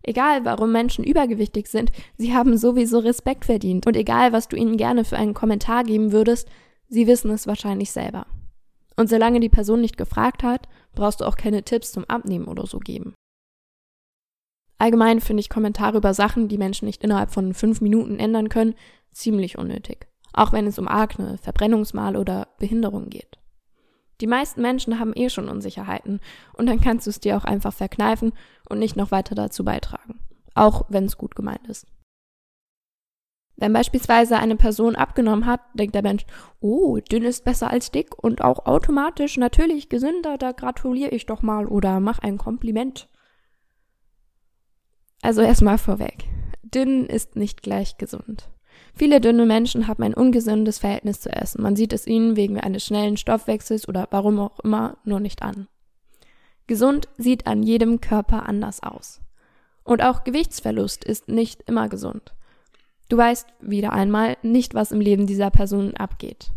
Egal, 0.01 0.45
warum 0.45 0.71
Menschen 0.71 1.03
übergewichtig 1.03 1.67
sind, 1.67 1.91
sie 2.17 2.33
haben 2.33 2.57
sowieso 2.57 2.99
Respekt 2.99 3.45
verdient. 3.45 3.85
Und 3.85 3.97
egal, 3.97 4.31
was 4.31 4.47
du 4.47 4.55
ihnen 4.55 4.77
gerne 4.77 5.03
für 5.03 5.17
einen 5.17 5.33
Kommentar 5.33 5.83
geben 5.83 6.11
würdest, 6.11 6.47
sie 6.87 7.07
wissen 7.07 7.31
es 7.31 7.47
wahrscheinlich 7.47 7.91
selber. 7.91 8.25
Und 8.95 9.09
solange 9.09 9.39
die 9.39 9.49
Person 9.49 9.81
nicht 9.81 9.97
gefragt 9.97 10.43
hat, 10.43 10.67
brauchst 10.93 11.21
du 11.21 11.25
auch 11.25 11.37
keine 11.37 11.63
Tipps 11.63 11.91
zum 11.91 12.05
Abnehmen 12.05 12.47
oder 12.47 12.65
so 12.65 12.79
geben. 12.79 13.13
Allgemein 14.77 15.19
finde 15.19 15.41
ich 15.41 15.49
Kommentare 15.49 15.97
über 15.97 16.13
Sachen, 16.13 16.47
die 16.47 16.57
Menschen 16.57 16.85
nicht 16.85 17.03
innerhalb 17.03 17.31
von 17.31 17.53
fünf 17.53 17.81
Minuten 17.81 18.17
ändern 18.17 18.49
können, 18.49 18.75
ziemlich 19.11 19.57
unnötig. 19.57 20.07
Auch 20.31 20.53
wenn 20.53 20.67
es 20.67 20.79
um 20.79 20.87
Akne, 20.87 21.37
Verbrennungsmal 21.41 22.15
oder 22.15 22.47
Behinderung 22.59 23.09
geht. 23.09 23.38
Die 24.21 24.27
meisten 24.27 24.61
Menschen 24.61 24.99
haben 24.99 25.13
eh 25.15 25.29
schon 25.29 25.49
Unsicherheiten 25.49 26.19
und 26.53 26.67
dann 26.67 26.81
kannst 26.81 27.07
du 27.07 27.09
es 27.09 27.19
dir 27.19 27.37
auch 27.37 27.45
einfach 27.45 27.73
verkneifen 27.73 28.33
und 28.67 28.79
nicht 28.79 28.95
noch 28.95 29.11
weiter 29.11 29.35
dazu 29.35 29.63
beitragen. 29.63 30.19
Auch 30.55 30.85
wenn 30.89 31.05
es 31.05 31.17
gut 31.17 31.35
gemeint 31.35 31.67
ist. 31.67 31.87
Wenn 33.55 33.73
beispielsweise 33.73 34.37
eine 34.37 34.55
Person 34.55 34.95
abgenommen 34.95 35.45
hat, 35.45 35.59
denkt 35.73 35.93
der 35.93 36.01
Mensch, 36.01 36.25
oh, 36.61 36.97
dünn 36.97 37.23
ist 37.23 37.43
besser 37.43 37.69
als 37.69 37.91
dick 37.91 38.17
und 38.17 38.41
auch 38.41 38.65
automatisch 38.65 39.35
natürlich 39.35 39.89
gesünder, 39.89 40.37
da 40.37 40.53
gratuliere 40.53 41.11
ich 41.11 41.25
doch 41.25 41.41
mal 41.41 41.67
oder 41.67 41.99
mach 41.99 42.19
ein 42.19 42.37
Kompliment. 42.37 43.09
Also 45.21 45.41
erstmal 45.41 45.77
vorweg. 45.77 46.23
Dünn 46.63 47.05
ist 47.05 47.35
nicht 47.35 47.61
gleich 47.61 47.97
gesund. 47.97 48.49
Viele 48.99 49.21
dünne 49.21 49.45
Menschen 49.45 49.87
haben 49.87 50.03
ein 50.03 50.13
ungesundes 50.13 50.79
Verhältnis 50.79 51.21
zu 51.21 51.31
Essen. 51.31 51.63
Man 51.63 51.77
sieht 51.77 51.93
es 51.93 52.05
ihnen 52.05 52.35
wegen 52.35 52.59
eines 52.59 52.83
schnellen 52.83 53.15
Stoffwechsels 53.15 53.87
oder 53.87 54.09
warum 54.11 54.37
auch 54.39 54.59
immer 54.59 54.97
nur 55.05 55.21
nicht 55.21 55.41
an. 55.41 55.69
Gesund 56.67 57.07
sieht 57.17 57.47
an 57.47 57.63
jedem 57.63 58.01
Körper 58.01 58.45
anders 58.45 58.83
aus. 58.83 59.21
Und 59.85 60.03
auch 60.03 60.25
Gewichtsverlust 60.25 61.05
ist 61.05 61.29
nicht 61.29 61.63
immer 61.65 61.87
gesund. 61.87 62.35
Du 63.07 63.15
weißt 63.15 63.47
wieder 63.61 63.93
einmal 63.93 64.35
nicht, 64.41 64.73
was 64.73 64.91
im 64.91 64.99
Leben 64.99 65.27
dieser 65.27 65.49
Person 65.49 65.95
abgeht. 65.95 66.51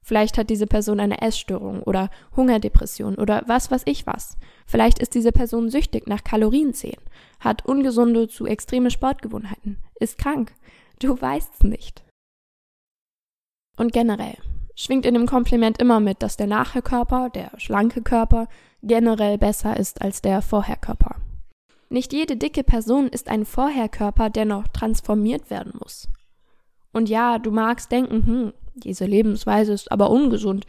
Vielleicht 0.00 0.38
hat 0.38 0.50
diese 0.50 0.68
Person 0.68 1.00
eine 1.00 1.20
Essstörung 1.20 1.82
oder 1.82 2.10
Hungerdepression 2.36 3.16
oder 3.16 3.42
was 3.48 3.72
weiß 3.72 3.82
ich 3.86 4.06
was. 4.06 4.38
Vielleicht 4.66 5.00
ist 5.00 5.16
diese 5.16 5.32
Person 5.32 5.68
süchtig 5.68 6.06
nach 6.06 6.22
Kalorienzählen, 6.22 7.02
hat 7.40 7.66
ungesunde 7.66 8.28
zu 8.28 8.46
extreme 8.46 8.92
Sportgewohnheiten, 8.92 9.78
ist 9.98 10.16
krank. 10.16 10.52
Du 10.98 11.20
weißt's 11.20 11.62
nicht. 11.62 12.04
Und 13.76 13.92
generell 13.92 14.36
schwingt 14.74 15.06
in 15.06 15.14
dem 15.14 15.26
Kompliment 15.26 15.80
immer 15.80 16.00
mit, 16.00 16.22
dass 16.22 16.36
der 16.36 16.46
Nachherkörper, 16.46 17.30
der 17.30 17.52
schlanke 17.58 18.02
Körper, 18.02 18.48
generell 18.82 19.38
besser 19.38 19.76
ist 19.76 20.02
als 20.02 20.22
der 20.22 20.42
Vorherkörper. 20.42 21.16
Nicht 21.88 22.12
jede 22.12 22.36
dicke 22.36 22.64
Person 22.64 23.08
ist 23.08 23.28
ein 23.28 23.44
Vorherkörper, 23.44 24.30
der 24.30 24.44
noch 24.44 24.68
transformiert 24.68 25.50
werden 25.50 25.72
muss. 25.80 26.08
Und 26.92 27.08
ja, 27.08 27.38
du 27.38 27.50
magst 27.50 27.92
denken, 27.92 28.26
hm, 28.26 28.52
diese 28.74 29.06
Lebensweise 29.06 29.72
ist 29.72 29.90
aber 29.90 30.10
ungesund. 30.10 30.66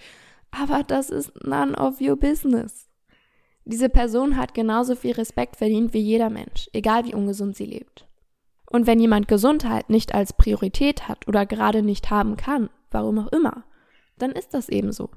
Aber 0.51 0.83
das 0.83 1.09
ist 1.09 1.31
none 1.43 1.75
of 1.75 2.01
your 2.01 2.15
business. 2.15 2.89
Diese 3.65 3.89
Person 3.89 4.37
hat 4.37 4.53
genauso 4.53 4.95
viel 4.95 5.13
Respekt 5.13 5.57
verdient 5.57 5.93
wie 5.93 5.99
jeder 5.99 6.29
Mensch, 6.29 6.69
egal 6.73 7.05
wie 7.05 7.13
ungesund 7.13 7.55
sie 7.55 7.65
lebt. 7.65 8.08
Und 8.69 8.85
wenn 8.87 8.99
jemand 8.99 9.27
Gesundheit 9.27 9.89
nicht 9.89 10.13
als 10.13 10.33
Priorität 10.33 11.07
hat 11.07 11.27
oder 11.27 11.45
gerade 11.45 11.81
nicht 11.81 12.09
haben 12.09 12.37
kann, 12.37 12.69
warum 12.91 13.19
auch 13.19 13.31
immer, 13.31 13.63
dann 14.17 14.31
ist 14.31 14.53
das 14.53 14.69
eben 14.69 14.91
so. 14.91 15.09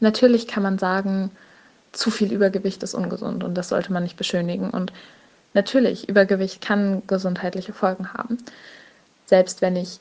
Natürlich 0.00 0.46
kann 0.46 0.62
man 0.62 0.78
sagen, 0.78 1.30
zu 1.92 2.10
viel 2.10 2.32
Übergewicht 2.32 2.82
ist 2.82 2.94
ungesund 2.94 3.44
und 3.44 3.54
das 3.54 3.68
sollte 3.68 3.92
man 3.92 4.02
nicht 4.02 4.16
beschönigen. 4.16 4.70
Und 4.70 4.92
natürlich, 5.54 6.08
Übergewicht 6.08 6.60
kann 6.60 7.02
gesundheitliche 7.06 7.72
Folgen 7.72 8.12
haben. 8.12 8.38
Selbst 9.26 9.62
wenn 9.62 9.76
ich 9.76 10.00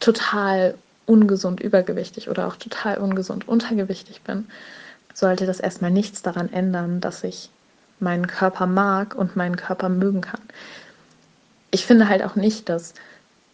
total 0.00 0.74
ungesund 1.06 1.60
übergewichtig 1.60 2.28
oder 2.28 2.46
auch 2.46 2.56
total 2.56 2.98
ungesund 2.98 3.48
untergewichtig 3.48 4.22
bin, 4.22 4.46
sollte 5.14 5.46
das 5.46 5.60
erstmal 5.60 5.90
nichts 5.90 6.22
daran 6.22 6.52
ändern, 6.52 7.00
dass 7.00 7.24
ich 7.24 7.50
meinen 7.98 8.26
Körper 8.26 8.66
mag 8.66 9.16
und 9.16 9.34
meinen 9.34 9.56
Körper 9.56 9.88
mögen 9.88 10.20
kann. 10.20 10.40
Ich 11.70 11.86
finde 11.86 12.08
halt 12.08 12.22
auch 12.22 12.36
nicht, 12.36 12.68
dass 12.68 12.94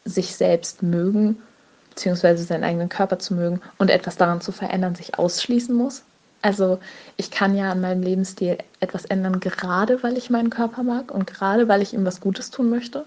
sich 0.05 0.37
selbst 0.37 0.83
mögen, 0.83 1.43
beziehungsweise 1.91 2.45
seinen 2.45 2.65
eigenen 2.65 2.89
Körper 2.89 3.19
zu 3.19 3.35
mögen 3.35 3.61
und 3.79 3.91
etwas 3.91 4.17
daran 4.17 4.41
zu 4.41 4.53
verändern, 4.53 4.95
sich 4.95 5.19
ausschließen 5.19 5.75
muss. 5.75 6.03
Also 6.43 6.79
ich 7.17 7.31
kann 7.31 7.57
ja 7.57 7.73
an 7.73 7.81
meinem 7.81 8.03
Lebensstil 8.03 8.59
etwas 8.81 9.07
ändern, 9.07 9.41
gerade 9.41 10.03
weil 10.03 10.19
ich 10.19 10.29
meinen 10.29 10.51
Körper 10.51 10.83
mag 10.83 11.11
und 11.11 11.27
gerade 11.27 11.69
weil 11.69 11.81
ich 11.81 11.95
ihm 11.95 12.05
was 12.05 12.21
Gutes 12.21 12.51
tun 12.51 12.69
möchte. 12.69 13.07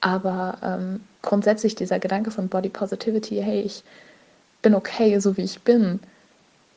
Aber 0.00 0.58
ähm, 0.62 1.00
grundsätzlich 1.22 1.74
dieser 1.74 1.98
Gedanke 1.98 2.30
von 2.30 2.48
Body 2.48 2.68
Positivity, 2.68 3.42
hey, 3.42 3.62
ich 3.62 3.82
bin 4.62 4.74
okay, 4.74 5.18
so 5.18 5.36
wie 5.36 5.42
ich 5.42 5.62
bin, 5.62 5.98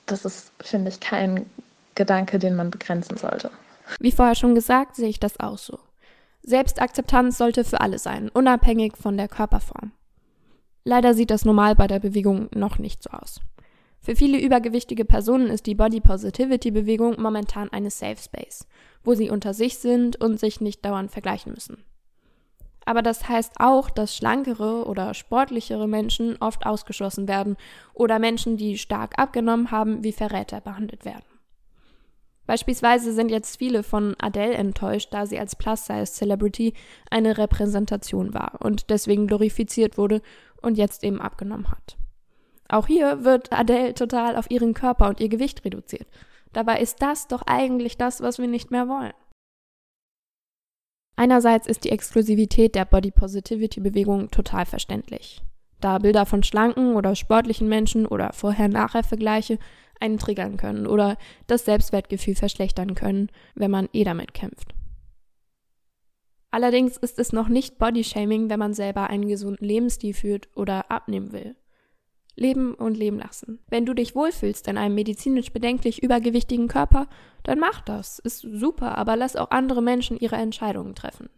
das 0.08 0.26
ist, 0.26 0.52
finde 0.60 0.90
ich, 0.90 1.00
kein 1.00 1.46
Gedanke, 1.94 2.40
den 2.40 2.56
man 2.56 2.72
begrenzen 2.72 3.18
sollte. 3.18 3.52
Wie 4.00 4.12
vorher 4.12 4.36
schon 4.36 4.56
gesagt, 4.56 4.96
sehe 4.96 5.10
ich 5.10 5.20
das 5.20 5.40
auch 5.40 5.58
so. 5.58 5.78
Selbstakzeptanz 6.44 7.38
sollte 7.38 7.64
für 7.64 7.82
alle 7.82 8.00
sein, 8.00 8.30
unabhängig 8.30 8.98
von 8.98 9.18
der 9.18 9.28
Körperform. 9.28 9.92
Leider 10.84 11.14
sieht 11.14 11.32
das 11.32 11.44
normal 11.44 11.76
bei 11.76 11.88
der 11.88 12.00
Bewegung 12.00 12.50
noch 12.56 12.80
nicht 12.80 13.04
so 13.04 13.10
aus. 13.10 13.42
Für 14.00 14.16
viele 14.16 14.40
übergewichtige 14.40 15.04
Personen 15.04 15.48
ist 15.48 15.66
die 15.66 15.76
Body 15.76 16.00
Positivity 16.00 16.72
Bewegung 16.72 17.20
momentan 17.20 17.70
eine 17.70 17.92
Safe 17.92 18.16
Space, 18.16 18.66
wo 19.04 19.14
sie 19.14 19.30
unter 19.30 19.54
sich 19.54 19.80
sind 19.80 20.16
und 20.22 20.40
sich 20.40 20.62
nicht 20.62 20.86
dauernd 20.86 21.12
vergleichen 21.12 21.52
müssen. 21.54 21.84
Aber 22.86 23.02
das 23.02 23.28
heißt 23.28 23.56
auch, 23.58 23.90
dass 23.90 24.16
schlankere 24.16 24.86
oder 24.86 25.14
sportlichere 25.14 25.90
Menschen 25.90 26.38
oft 26.40 26.66
ausgeschlossen 26.66 27.28
werden 27.28 27.58
oder 27.94 28.18
Menschen, 28.18 28.56
die 28.56 28.78
stark 28.78 29.20
abgenommen 29.20 29.72
haben, 29.72 30.06
wie 30.06 30.14
Verräter 30.14 30.62
behandelt 30.62 31.04
werden. 31.04 31.27
Beispielsweise 32.48 33.14
sind 33.14 33.30
jetzt 33.30 33.58
viele 33.58 33.84
von 33.84 34.16
Adele 34.20 34.54
enttäuscht, 34.54 35.10
da 35.12 35.26
sie 35.26 35.38
als 35.38 35.56
Plus-Size-Celebrity 35.58 36.74
eine 37.12 37.38
Repräsentation 37.38 38.34
war 38.34 38.60
und 38.62 38.90
deswegen 38.90 39.28
glorifiziert 39.28 39.98
wurde 39.98 40.22
und 40.62 40.78
jetzt 40.78 41.04
eben 41.04 41.22
abgenommen 41.22 41.70
hat. 41.70 41.98
Auch 42.70 42.88
hier 42.88 43.24
wird 43.24 43.52
Adele 43.52 43.94
total 43.94 44.36
auf 44.36 44.50
ihren 44.50 44.74
Körper 44.74 45.10
und 45.10 45.20
ihr 45.20 45.30
Gewicht 45.30 45.64
reduziert. 45.66 46.08
Dabei 46.54 46.80
ist 46.80 47.02
das 47.02 47.28
doch 47.28 47.44
eigentlich 47.46 47.98
das, 47.98 48.22
was 48.22 48.40
wir 48.40 48.48
nicht 48.48 48.72
mehr 48.72 48.88
wollen. 48.88 49.14
Einerseits 51.18 51.68
ist 51.68 51.84
die 51.84 51.92
Exklusivität 51.92 52.76
der 52.76 52.86
Body 52.86 53.12
Positivity 53.12 53.82
Bewegung 53.82 54.30
total 54.32 54.66
verständlich, 54.66 55.42
da 55.82 55.98
Bilder 55.98 56.26
von 56.26 56.44
schlanken 56.44 56.96
oder 56.96 57.16
sportlichen 57.16 57.68
Menschen 57.68 58.06
oder 58.06 58.34
Vorher-Nachher-Vergleiche 58.34 59.58
einen 60.00 60.18
triggern 60.18 60.58
können 60.58 60.88
oder 60.88 61.18
das 61.48 61.66
Selbstwertgefühl 61.66 62.36
verschlechtern 62.36 62.96
können, 62.96 63.30
wenn 63.56 63.72
man 63.72 63.90
eh 63.94 64.04
damit 64.04 64.34
kämpft. 64.34 64.74
Allerdings 66.50 66.98
ist 66.98 67.20
es 67.20 67.34
noch 67.34 67.50
nicht 67.50 67.78
Bodyshaming, 67.78 68.50
wenn 68.50 68.60
man 68.60 68.74
selber 68.74 69.10
einen 69.10 69.28
gesunden 69.28 69.66
Lebensstil 69.66 70.14
führt 70.14 70.50
oder 70.56 70.90
abnehmen 70.90 71.32
will. 71.32 71.56
Leben 72.36 72.76
und 72.76 72.96
leben 72.96 73.18
lassen. 73.18 73.60
Wenn 73.68 73.86
du 73.86 73.94
dich 73.94 74.16
wohlfühlst 74.16 74.68
in 74.68 74.78
einem 74.78 74.96
medizinisch 74.96 75.52
bedenklich 75.52 76.04
übergewichtigen 76.04 76.68
Körper, 76.68 77.08
dann 77.44 77.60
mach 77.60 77.82
das. 77.82 78.20
Ist 78.20 78.42
super, 78.42 78.98
aber 78.98 79.16
lass 79.16 79.36
auch 79.36 79.50
andere 79.52 79.82
Menschen 79.82 80.18
ihre 80.18 80.36
Entscheidungen 80.36 80.94
treffen. 80.94 81.30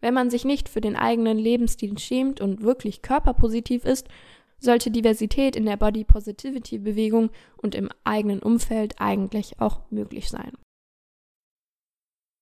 Wenn 0.00 0.14
man 0.14 0.30
sich 0.30 0.44
nicht 0.44 0.68
für 0.68 0.80
den 0.80 0.96
eigenen 0.96 1.38
Lebensstil 1.38 1.98
schämt 1.98 2.40
und 2.40 2.62
wirklich 2.62 3.02
körperpositiv 3.02 3.84
ist, 3.84 4.08
sollte 4.62 4.90
Diversität 4.90 5.56
in 5.56 5.66
der 5.66 5.76
Body 5.76 6.04
Positivity 6.04 6.78
Bewegung 6.78 7.30
und 7.56 7.74
im 7.74 7.90
eigenen 8.04 8.40
Umfeld 8.40 8.94
eigentlich 8.98 9.60
auch 9.60 9.80
möglich 9.90 10.30
sein. 10.30 10.52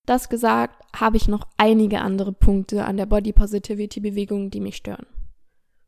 Das 0.05 0.29
gesagt, 0.29 0.83
habe 0.95 1.17
ich 1.17 1.27
noch 1.27 1.47
einige 1.57 2.01
andere 2.01 2.31
Punkte 2.31 2.85
an 2.85 2.97
der 2.97 3.05
Body 3.05 3.33
Positivity 3.33 3.99
Bewegung, 3.99 4.49
die 4.49 4.59
mich 4.59 4.75
stören. 4.75 5.05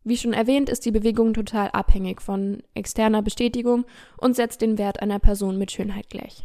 Wie 0.03 0.17
schon 0.17 0.33
erwähnt, 0.33 0.69
ist 0.69 0.85
die 0.85 0.91
Bewegung 0.91 1.33
total 1.33 1.69
abhängig 1.69 2.21
von 2.21 2.61
externer 2.73 3.21
Bestätigung 3.21 3.85
und 4.17 4.35
setzt 4.35 4.61
den 4.61 4.77
Wert 4.77 5.01
einer 5.01 5.19
Person 5.19 5.57
mit 5.57 5.71
Schönheit 5.71 6.09
gleich. 6.09 6.43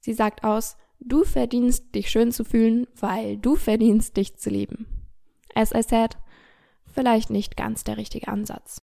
Sie 0.00 0.12
sagt 0.12 0.44
aus, 0.44 0.76
du 1.00 1.24
verdienst 1.24 1.94
dich 1.94 2.10
schön 2.10 2.30
zu 2.30 2.44
fühlen, 2.44 2.86
weil 2.94 3.36
du 3.36 3.56
verdienst 3.56 4.16
dich 4.16 4.36
zu 4.36 4.50
lieben. 4.50 4.86
As 5.54 5.72
I 5.72 5.82
said, 5.82 6.18
vielleicht 6.86 7.30
nicht 7.30 7.56
ganz 7.56 7.84
der 7.84 7.96
richtige 7.96 8.28
Ansatz. 8.28 8.78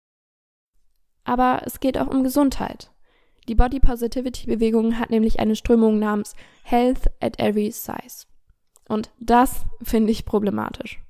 Aber 1.24 1.62
es 1.66 1.80
geht 1.80 1.98
auch 1.98 2.08
um 2.08 2.24
Gesundheit. 2.24 2.92
Die 3.48 3.56
Body 3.56 3.80
Positivity 3.80 4.48
Bewegung 4.48 5.00
hat 5.00 5.10
nämlich 5.10 5.40
eine 5.40 5.56
Strömung 5.56 6.00
namens 6.00 6.36
Health 6.64 7.10
at 7.20 7.40
Every 7.40 7.72
Size. 7.72 8.26
Und 8.88 9.12
das 9.20 9.66
finde 9.82 10.12
ich 10.12 10.26
problematisch. 10.26 11.02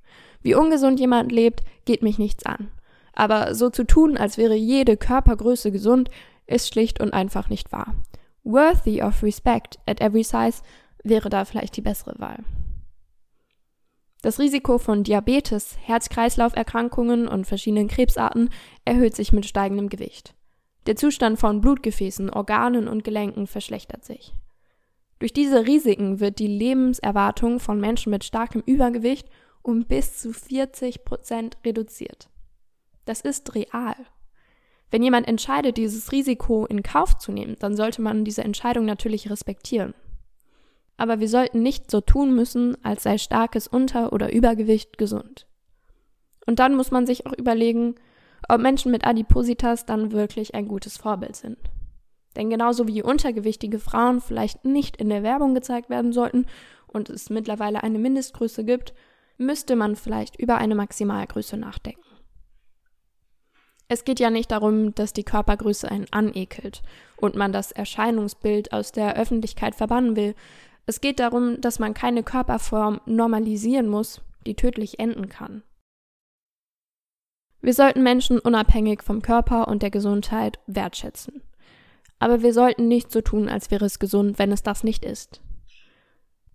Wie 0.42 0.56
ungesund 0.56 1.00
jemand 1.00 1.32
lebt, 1.32 1.64
geht 1.86 2.02
mich 2.02 2.18
nichts 2.18 2.46
an. 2.46 2.72
Aber 3.14 3.54
so 3.54 3.70
zu 3.70 3.84
tun, 3.84 4.18
als 4.18 4.38
wäre 4.38 4.56
jede 4.56 4.98
Körpergröße 4.98 5.72
gesund, 5.72 6.10
ist 6.48 6.68
schlicht 6.68 7.00
und 7.00 7.14
einfach 7.14 7.50
nicht 7.50 7.72
wahr. 7.72 7.96
Worthy 8.44 9.02
of 9.02 9.24
respect 9.24 9.80
at 9.86 10.02
every 10.02 10.24
size 10.24 10.62
wäre 11.04 11.30
da 11.30 11.46
vielleicht 11.46 11.78
die 11.78 11.82
bessere 11.82 12.20
Wahl. 12.20 12.44
Das 14.24 14.40
Risiko 14.40 14.78
von 14.78 15.04
Diabetes, 15.04 15.76
Herz-Kreislauf-Erkrankungen 15.82 17.28
und 17.28 17.46
verschiedenen 17.46 17.90
Krebsarten 17.90 18.52
erhöht 18.86 19.18
sich 19.18 19.34
mit 19.34 19.46
steigendem 19.46 19.90
Gewicht. 19.90 20.34
Der 20.86 20.96
Zustand 20.96 21.38
von 21.40 21.60
Blutgefäßen, 21.60 22.30
Organen 22.30 22.88
und 22.88 23.04
Gelenken 23.04 23.48
verschlechtert 23.48 24.06
sich. 24.06 24.34
Durch 25.20 25.34
diese 25.34 25.68
Risiken 25.68 26.22
wird 26.22 26.40
die 26.40 26.48
Lebenserwartung 26.48 27.60
von 27.60 27.82
Menschen 27.82 28.12
mit 28.12 28.24
starkem 28.24 28.64
Übergewicht 28.66 29.28
um 29.62 29.84
bis 29.86 30.20
zu 30.20 30.32
40 30.32 31.04
Prozent 31.04 31.58
reduziert. 31.66 32.30
Das 33.04 33.20
ist 33.20 33.56
real. 33.56 33.96
Wenn 34.90 35.04
jemand 35.04 35.28
entscheidet, 35.28 35.76
dieses 35.76 36.14
Risiko 36.14 36.66
in 36.66 36.82
Kauf 36.82 37.18
zu 37.18 37.34
nehmen, 37.34 37.58
dann 37.60 37.76
sollte 37.76 38.02
man 38.02 38.24
diese 38.24 38.44
Entscheidung 38.46 38.86
natürlich 38.86 39.30
respektieren. 39.30 39.94
Aber 41.04 41.20
wir 41.20 41.28
sollten 41.28 41.62
nicht 41.62 41.92
so 41.92 42.00
tun 42.00 42.34
müssen, 42.34 42.78
als 42.82 43.04
sei 43.04 43.18
starkes 43.18 43.68
Unter- 43.68 44.14
oder 44.14 44.32
Übergewicht 44.32 44.98
gesund. 44.98 45.48
Und 46.48 46.60
dann 46.60 46.78
muss 46.78 46.92
man 46.92 47.06
sich 47.06 47.26
auch 47.26 47.34
überlegen, 47.34 47.96
ob 48.48 48.62
Menschen 48.62 48.90
mit 48.90 49.06
Adipositas 49.06 49.86
dann 49.86 50.14
wirklich 50.14 50.56
ein 50.56 50.66
gutes 50.66 50.96
Vorbild 50.96 51.36
sind. 51.36 51.58
Denn 52.38 52.50
genauso 52.50 52.88
wie 52.88 53.04
untergewichtige 53.04 53.80
Frauen 53.80 54.22
vielleicht 54.22 54.64
nicht 54.64 54.96
in 54.96 55.10
der 55.10 55.24
Werbung 55.24 55.54
gezeigt 55.54 55.90
werden 55.90 56.14
sollten 56.14 56.46
und 56.88 57.10
es 57.10 57.30
mittlerweile 57.30 57.84
eine 57.84 58.00
Mindestgröße 58.00 58.64
gibt, 58.64 58.94
müsste 59.38 59.76
man 59.76 59.98
vielleicht 59.98 60.40
über 60.40 60.58
eine 60.58 60.74
Maximalgröße 60.74 61.58
nachdenken. 61.58 62.00
Es 63.90 64.06
geht 64.06 64.22
ja 64.22 64.30
nicht 64.30 64.52
darum, 64.52 64.96
dass 64.96 65.12
die 65.12 65.26
Körpergröße 65.26 65.92
einen 65.92 66.08
anekelt 66.12 66.82
und 67.18 67.36
man 67.36 67.52
das 67.52 67.74
Erscheinungsbild 67.74 68.72
aus 68.72 68.94
der 68.94 69.18
Öffentlichkeit 69.18 69.76
verbannen 69.76 70.16
will. 70.16 70.34
Es 70.86 71.02
geht 71.02 71.20
darum, 71.20 71.62
dass 71.62 71.80
man 71.80 71.94
keine 71.94 72.24
Körperform 72.24 73.00
normalisieren 73.06 73.88
muss, 73.88 74.22
die 74.46 74.56
tödlich 74.56 75.00
enden 75.00 75.30
kann. 75.30 75.64
Wir 77.62 77.74
sollten 77.74 78.04
Menschen 78.04 78.40
unabhängig 78.40 79.04
vom 79.04 79.22
Körper 79.22 79.70
und 79.70 79.82
der 79.82 79.92
Gesundheit 79.92 80.60
wertschätzen. 80.68 81.42
Aber 82.20 82.42
wir 82.42 82.54
sollten 82.54 82.90
nicht 82.90 83.12
so 83.12 83.22
tun, 83.22 83.48
als 83.48 83.72
wäre 83.72 83.86
es 83.86 84.00
gesund, 84.00 84.38
wenn 84.38 84.52
es 84.52 84.64
das 84.64 84.84
nicht 84.84 85.06
ist. 85.06 85.42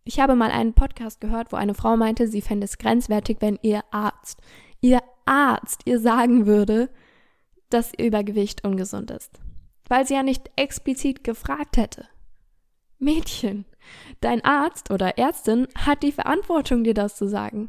Ich 0.05 0.21
habe 0.21 0.35
mal 0.35 0.51
einen 0.51 0.75
Podcast 0.75 1.21
gehört, 1.21 1.53
wo 1.53 1.57
eine 1.57 1.75
Frau 1.75 1.97
meinte, 1.97 2.29
sie 2.29 2.41
fände 2.43 2.65
es 2.65 2.79
grenzwertig, 2.79 3.39
wenn 3.41 3.59
ihr 3.63 3.83
Arzt, 3.91 4.41
ihr 4.81 5.01
Arzt 5.25 5.83
ihr 5.85 6.01
sagen 6.01 6.47
würde, 6.47 6.91
dass 7.69 7.93
ihr 7.97 8.07
Übergewicht 8.07 8.65
ungesund 8.65 9.11
ist. 9.11 9.41
Weil 9.87 10.07
sie 10.07 10.15
ja 10.15 10.23
nicht 10.23 10.51
explizit 10.57 11.25
gefragt 11.25 11.77
hätte. 11.77 12.07
Mädchen, 12.99 13.67
dein 14.21 14.45
Arzt 14.45 14.91
oder 14.91 15.19
Ärztin 15.19 15.69
hat 15.77 16.03
die 16.03 16.13
Verantwortung, 16.13 16.85
dir 16.85 16.95
das 16.95 17.17
zu 17.17 17.29
sagen. 17.29 17.69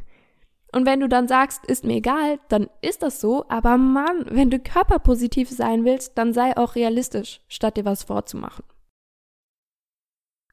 Und 0.71 0.85
wenn 0.85 0.99
du 0.99 1.09
dann 1.09 1.27
sagst, 1.27 1.65
ist 1.65 1.83
mir 1.83 1.95
egal, 1.95 2.39
dann 2.47 2.69
ist 2.81 3.01
das 3.01 3.19
so, 3.19 3.45
aber 3.49 3.77
Mann, 3.77 4.25
wenn 4.29 4.51
du 4.51 4.59
körperpositiv 4.59 5.49
sein 5.49 5.83
willst, 5.83 6.17
dann 6.17 6.33
sei 6.33 6.55
auch 6.57 6.75
realistisch, 6.75 7.41
statt 7.47 7.77
dir 7.77 7.85
was 7.85 8.03
vorzumachen. 8.03 8.63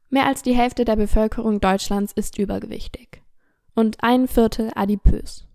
Mehr 0.09 0.27
als 0.27 0.43
die 0.43 0.55
Hälfte 0.55 0.85
der 0.85 0.97
Bevölkerung 0.97 1.61
Deutschlands 1.61 2.13
ist 2.13 2.39
übergewichtig 2.39 3.23
und 3.75 4.03
ein 4.03 4.29
Viertel 4.29 4.71
adipös. 4.75 5.47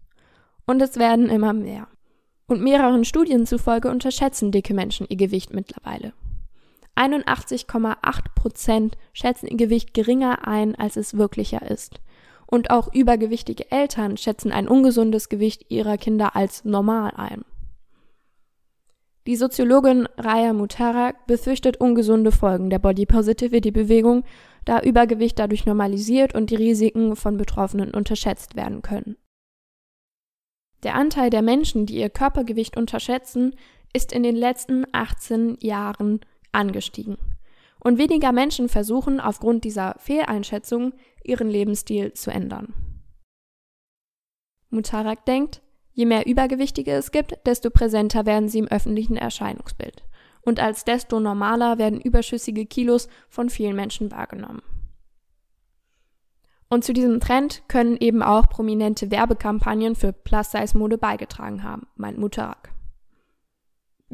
Und 0.65 0.81
es 0.81 0.97
werden 0.97 1.29
immer 1.29 1.53
mehr. 1.53 1.87
Und 2.47 2.61
mehreren 2.61 3.05
Studien 3.05 3.45
zufolge 3.45 3.89
unterschätzen 3.89 4.51
dicke 4.51 4.73
Menschen 4.73 5.07
ihr 5.09 5.17
Gewicht 5.17 5.53
mittlerweile. 5.53 6.13
81,8 7.01 7.95
Prozent 8.35 8.97
schätzen 9.13 9.47
ihr 9.47 9.57
Gewicht 9.57 9.93
geringer 9.93 10.47
ein, 10.47 10.75
als 10.75 10.97
es 10.97 11.17
wirklicher 11.17 11.69
ist 11.69 11.99
und 12.51 12.69
auch 12.69 12.93
übergewichtige 12.93 13.71
Eltern 13.71 14.17
schätzen 14.17 14.51
ein 14.51 14.67
ungesundes 14.67 15.29
Gewicht 15.29 15.65
ihrer 15.69 15.97
Kinder 15.97 16.35
als 16.35 16.65
normal 16.65 17.13
ein. 17.15 17.43
Die 19.25 19.35
Soziologin 19.35 20.07
Raya 20.17 20.51
Mutarak 20.51 21.27
befürchtet 21.27 21.77
ungesunde 21.79 22.31
Folgen 22.31 22.69
der 22.69 22.79
Body 22.79 23.05
Positivity 23.05 23.71
Bewegung, 23.71 24.23
da 24.65 24.81
Übergewicht 24.81 25.39
dadurch 25.39 25.65
normalisiert 25.65 26.35
und 26.35 26.49
die 26.49 26.55
Risiken 26.55 27.15
von 27.15 27.37
Betroffenen 27.37 27.91
unterschätzt 27.91 28.55
werden 28.55 28.81
können. 28.81 29.15
Der 30.83 30.95
Anteil 30.95 31.29
der 31.29 31.43
Menschen, 31.43 31.85
die 31.85 31.99
ihr 31.99 32.09
Körpergewicht 32.09 32.75
unterschätzen, 32.75 33.55
ist 33.93 34.11
in 34.11 34.23
den 34.23 34.35
letzten 34.35 34.85
18 34.91 35.57
Jahren 35.61 36.19
angestiegen. 36.51 37.17
Und 37.79 37.97
weniger 37.97 38.31
Menschen 38.31 38.69
versuchen 38.69 39.19
aufgrund 39.19 39.63
dieser 39.63 39.95
Fehleinschätzung 39.97 40.93
ihren 41.23 41.49
Lebensstil 41.49 42.13
zu 42.13 42.31
ändern. 42.31 42.73
Mutarak 44.69 45.25
denkt, 45.25 45.61
je 45.93 46.05
mehr 46.05 46.25
Übergewichtige 46.27 46.91
es 46.91 47.11
gibt, 47.11 47.35
desto 47.45 47.69
präsenter 47.69 48.25
werden 48.25 48.49
sie 48.49 48.59
im 48.59 48.67
öffentlichen 48.67 49.17
Erscheinungsbild. 49.17 50.03
Und 50.43 50.59
als 50.59 50.85
desto 50.85 51.19
normaler 51.19 51.77
werden 51.77 52.01
überschüssige 52.01 52.65
Kilos 52.65 53.07
von 53.29 53.49
vielen 53.49 53.75
Menschen 53.75 54.11
wahrgenommen. 54.11 54.61
Und 56.69 56.85
zu 56.85 56.93
diesem 56.93 57.19
Trend 57.19 57.63
können 57.67 57.97
eben 57.97 58.23
auch 58.23 58.47
prominente 58.47 59.11
Werbekampagnen 59.11 59.93
für 59.93 60.13
Plus-Size-Mode 60.13 60.97
beigetragen 60.97 61.63
haben, 61.63 61.85
meint 61.95 62.17
Mutarak. 62.17 62.71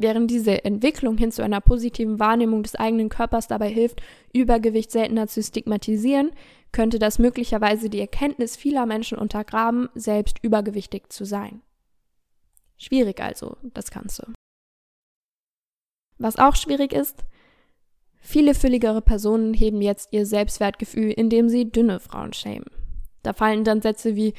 Während 0.00 0.30
diese 0.30 0.64
Entwicklung 0.64 1.18
hin 1.18 1.32
zu 1.32 1.42
einer 1.42 1.60
positiven 1.60 2.20
Wahrnehmung 2.20 2.62
des 2.62 2.76
eigenen 2.76 3.08
Körpers 3.08 3.48
dabei 3.48 3.68
hilft, 3.68 4.00
Übergewicht 4.32 4.92
seltener 4.92 5.26
zu 5.26 5.42
stigmatisieren, 5.42 6.30
könnte 6.70 7.00
das 7.00 7.18
möglicherweise 7.18 7.90
die 7.90 7.98
Erkenntnis 7.98 8.56
vieler 8.56 8.86
Menschen 8.86 9.18
untergraben, 9.18 9.88
selbst 9.96 10.38
übergewichtig 10.40 11.08
zu 11.08 11.24
sein. 11.24 11.62
Schwierig 12.76 13.20
also, 13.20 13.56
das 13.74 13.90
Ganze. 13.90 14.32
Was 16.16 16.38
auch 16.38 16.54
schwierig 16.54 16.92
ist, 16.92 17.24
viele 18.20 18.54
fülligere 18.54 19.02
Personen 19.02 19.52
heben 19.52 19.82
jetzt 19.82 20.12
ihr 20.12 20.26
Selbstwertgefühl, 20.26 21.10
indem 21.10 21.48
sie 21.48 21.72
dünne 21.72 21.98
Frauen 21.98 22.32
schämen. 22.32 22.70
Da 23.24 23.32
fallen 23.32 23.64
dann 23.64 23.82
Sätze 23.82 24.14
wie 24.14 24.34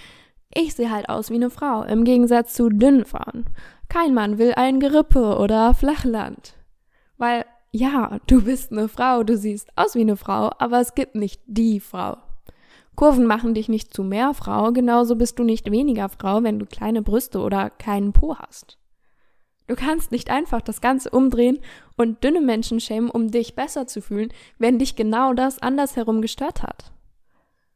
ich 0.54 0.74
sehe 0.74 0.90
halt 0.90 1.10
aus 1.10 1.30
wie 1.30 1.36
eine 1.36 1.52
Frau, 1.52 1.84
im 1.84 2.04
Gegensatz 2.04 2.54
zu 2.54 2.70
dünnen 2.70 3.06
Frauen. 3.06 3.46
Kein 3.90 4.14
Mann 4.14 4.38
will 4.38 4.54
ein 4.56 4.80
Gerippe 4.80 5.38
oder 5.38 5.74
Flachland. 5.74 6.54
Weil, 7.18 7.46
ja, 7.72 8.20
du 8.28 8.44
bist 8.44 8.72
eine 8.72 8.88
Frau, 8.88 9.24
du 9.24 9.36
siehst 9.36 9.70
aus 9.76 9.96
wie 9.96 10.02
eine 10.02 10.16
Frau, 10.16 10.52
aber 10.60 10.80
es 10.80 10.96
gibt 10.96 11.16
nicht 11.16 11.42
die 11.48 11.80
Frau. 11.80 12.18
Kurven 12.96 13.26
machen 13.26 13.54
dich 13.54 13.68
nicht 13.68 13.94
zu 13.94 14.04
mehr 14.04 14.34
Frau, 14.34 14.72
genauso 14.72 15.16
bist 15.16 15.40
du 15.40 15.44
nicht 15.44 15.72
weniger 15.72 16.10
Frau, 16.10 16.44
wenn 16.44 16.60
du 16.60 16.66
kleine 16.66 17.02
Brüste 17.02 17.40
oder 17.40 17.70
keinen 17.70 18.14
Po 18.14 18.36
hast. 18.36 18.78
Du 19.68 19.76
kannst 19.76 20.12
nicht 20.12 20.30
einfach 20.30 20.62
das 20.62 20.82
Ganze 20.82 21.10
umdrehen 21.12 21.60
und 21.96 22.24
dünne 22.24 22.42
Menschen 22.42 22.80
schämen, 22.80 23.10
um 23.10 23.32
dich 23.32 23.56
besser 23.56 23.88
zu 23.88 24.02
fühlen, 24.02 24.34
wenn 24.58 24.80
dich 24.80 24.96
genau 24.96 25.34
das 25.34 25.60
andersherum 25.60 26.22
gestört 26.22 26.64
hat. 26.64 26.92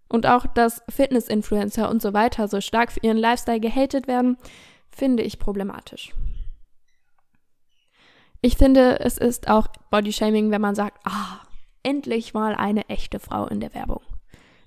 Und 0.09 0.25
auch, 0.27 0.45
dass 0.45 0.83
Fitness-Influencer 0.89 1.89
und 1.89 2.01
so 2.01 2.13
weiter 2.13 2.47
so 2.47 2.61
stark 2.61 2.91
für 2.91 2.99
ihren 3.01 3.17
Lifestyle 3.17 3.59
gehatet 3.59 4.07
werden, 4.07 4.37
finde 4.93 5.23
ich 5.23 5.39
problematisch. 5.39 6.13
Ich 8.41 8.57
finde, 8.57 8.99
es 8.99 9.17
ist 9.17 9.49
auch 9.49 9.67
Bodyshaming, 9.89 10.51
wenn 10.51 10.61
man 10.61 10.75
sagt, 10.75 10.99
ah, 11.05 11.39
endlich 11.81 12.33
mal 12.33 12.55
eine 12.55 12.87
echte 12.89 13.19
Frau 13.19 13.47
in 13.47 13.59
der 13.59 13.73
Werbung. 13.73 14.01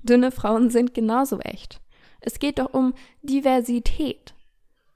Dünne 0.02 0.30
Frauen 0.30 0.70
sind 0.70 0.94
genauso 0.94 1.40
echt. 1.40 1.80
Es 2.20 2.38
geht 2.38 2.58
doch 2.58 2.72
um 2.72 2.94
Diversität. 3.22 4.34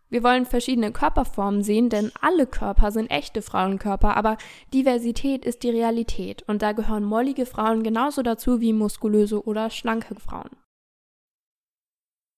Wir 0.08 0.24
wollen 0.24 0.44
verschiedene 0.44 0.92
Körperformen 0.92 1.62
sehen, 1.62 1.88
denn 1.88 2.10
alle 2.20 2.46
Körper 2.46 2.90
sind 2.90 3.10
echte 3.10 3.42
Frauenkörper, 3.42 4.16
aber 4.16 4.38
Diversität 4.74 5.44
ist 5.44 5.62
die 5.62 5.70
Realität 5.70 6.42
und 6.48 6.62
da 6.62 6.72
gehören 6.72 7.04
mollige 7.04 7.46
Frauen 7.46 7.84
genauso 7.84 8.22
dazu 8.22 8.60
wie 8.60 8.72
muskulöse 8.72 9.44
oder 9.44 9.70
schlanke 9.70 10.16
Frauen. 10.16 10.50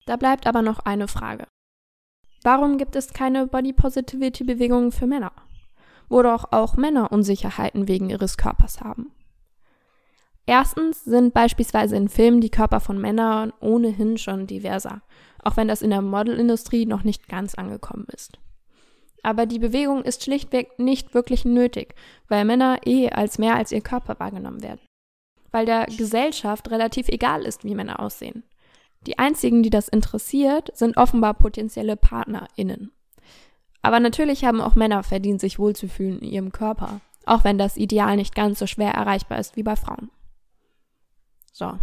Da 0.05 0.16
bleibt 0.16 0.46
aber 0.46 0.61
noch 0.61 0.81
eine 0.81 1.09
Frage. 1.09 1.46
Warum 2.42 2.76
gibt 2.76 2.96
es 2.96 3.12
keine 3.12 3.46
Body 3.46 3.72
Positivity 3.72 4.44
Bewegungen 4.44 4.90
für 4.90 5.07
Männer? 5.07 5.33
Wo 6.09 6.22
doch 6.22 6.50
auch 6.50 6.76
Männer 6.76 7.12
Unsicherheiten 7.12 7.88
wegen 7.88 8.11
ihres 8.11 8.37
Körpers 8.37 8.81
haben. 8.81 9.12
Erstens 10.44 11.05
sind 11.05 11.35
beispielsweise 11.35 11.96
in 11.96 12.09
Filmen 12.09 12.40
die 12.40 12.50
Körper 12.50 12.81
von 12.81 13.00
Männern 13.00 13.52
ohnehin 13.61 14.18
schon 14.18 14.48
diverser, 14.48 15.02
auch 15.42 15.57
wenn 15.57 15.68
das 15.68 15.83
in 15.83 15.90
der 15.90 16.02
Modelindustrie 16.02 16.85
noch 16.85 17.05
nicht 17.05 17.28
ganz 17.28 17.55
angekommen 17.55 18.07
ist. 18.12 18.38
Aber 19.22 19.46
die 19.46 19.61
Bewegung 19.61 20.02
ist 20.02 20.24
schlichtweg 20.24 20.81
nicht 20.81 21.14
wirklich 21.14 21.44
nötig, 21.44 21.94
weil 22.26 22.44
Männer 22.44 22.81
eh 22.85 23.09
als 23.11 23.38
mehr 23.38 23.55
als 23.55 23.70
ihr 23.70 23.81
Körper 23.81 24.18
wahrgenommen 24.18 24.64
werden. 24.64 24.81
Weil 25.52 25.64
der 25.64 25.87
Gesellschaft 25.87 26.70
relativ 26.72 27.09
egal 27.09 27.42
ist, 27.42 27.62
wie 27.62 27.76
Männer 27.76 28.00
aussehen. 28.00 28.42
Die 29.06 29.18
einzigen, 29.18 29.62
die 29.62 29.70
das 29.70 29.88
interessiert, 29.88 30.76
sind 30.76 30.96
offenbar 30.96 31.34
potenzielle 31.34 31.96
PartnerInnen. 31.96 32.92
Aber 33.82 33.98
natürlich 33.98 34.44
haben 34.44 34.60
auch 34.60 34.76
Männer 34.76 35.02
verdient, 35.02 35.40
sich 35.40 35.58
wohlzufühlen 35.58 36.20
in 36.20 36.28
ihrem 36.30 36.52
Körper, 36.52 37.00
auch 37.26 37.42
wenn 37.44 37.58
das 37.58 37.76
Ideal 37.76 38.16
nicht 38.16 38.34
ganz 38.34 38.60
so 38.60 38.66
schwer 38.66 38.92
erreichbar 38.92 39.38
ist 39.38 39.56
wie 39.56 39.64
bei 39.64 39.76
Frauen. 39.76 40.10
So. 41.52 41.78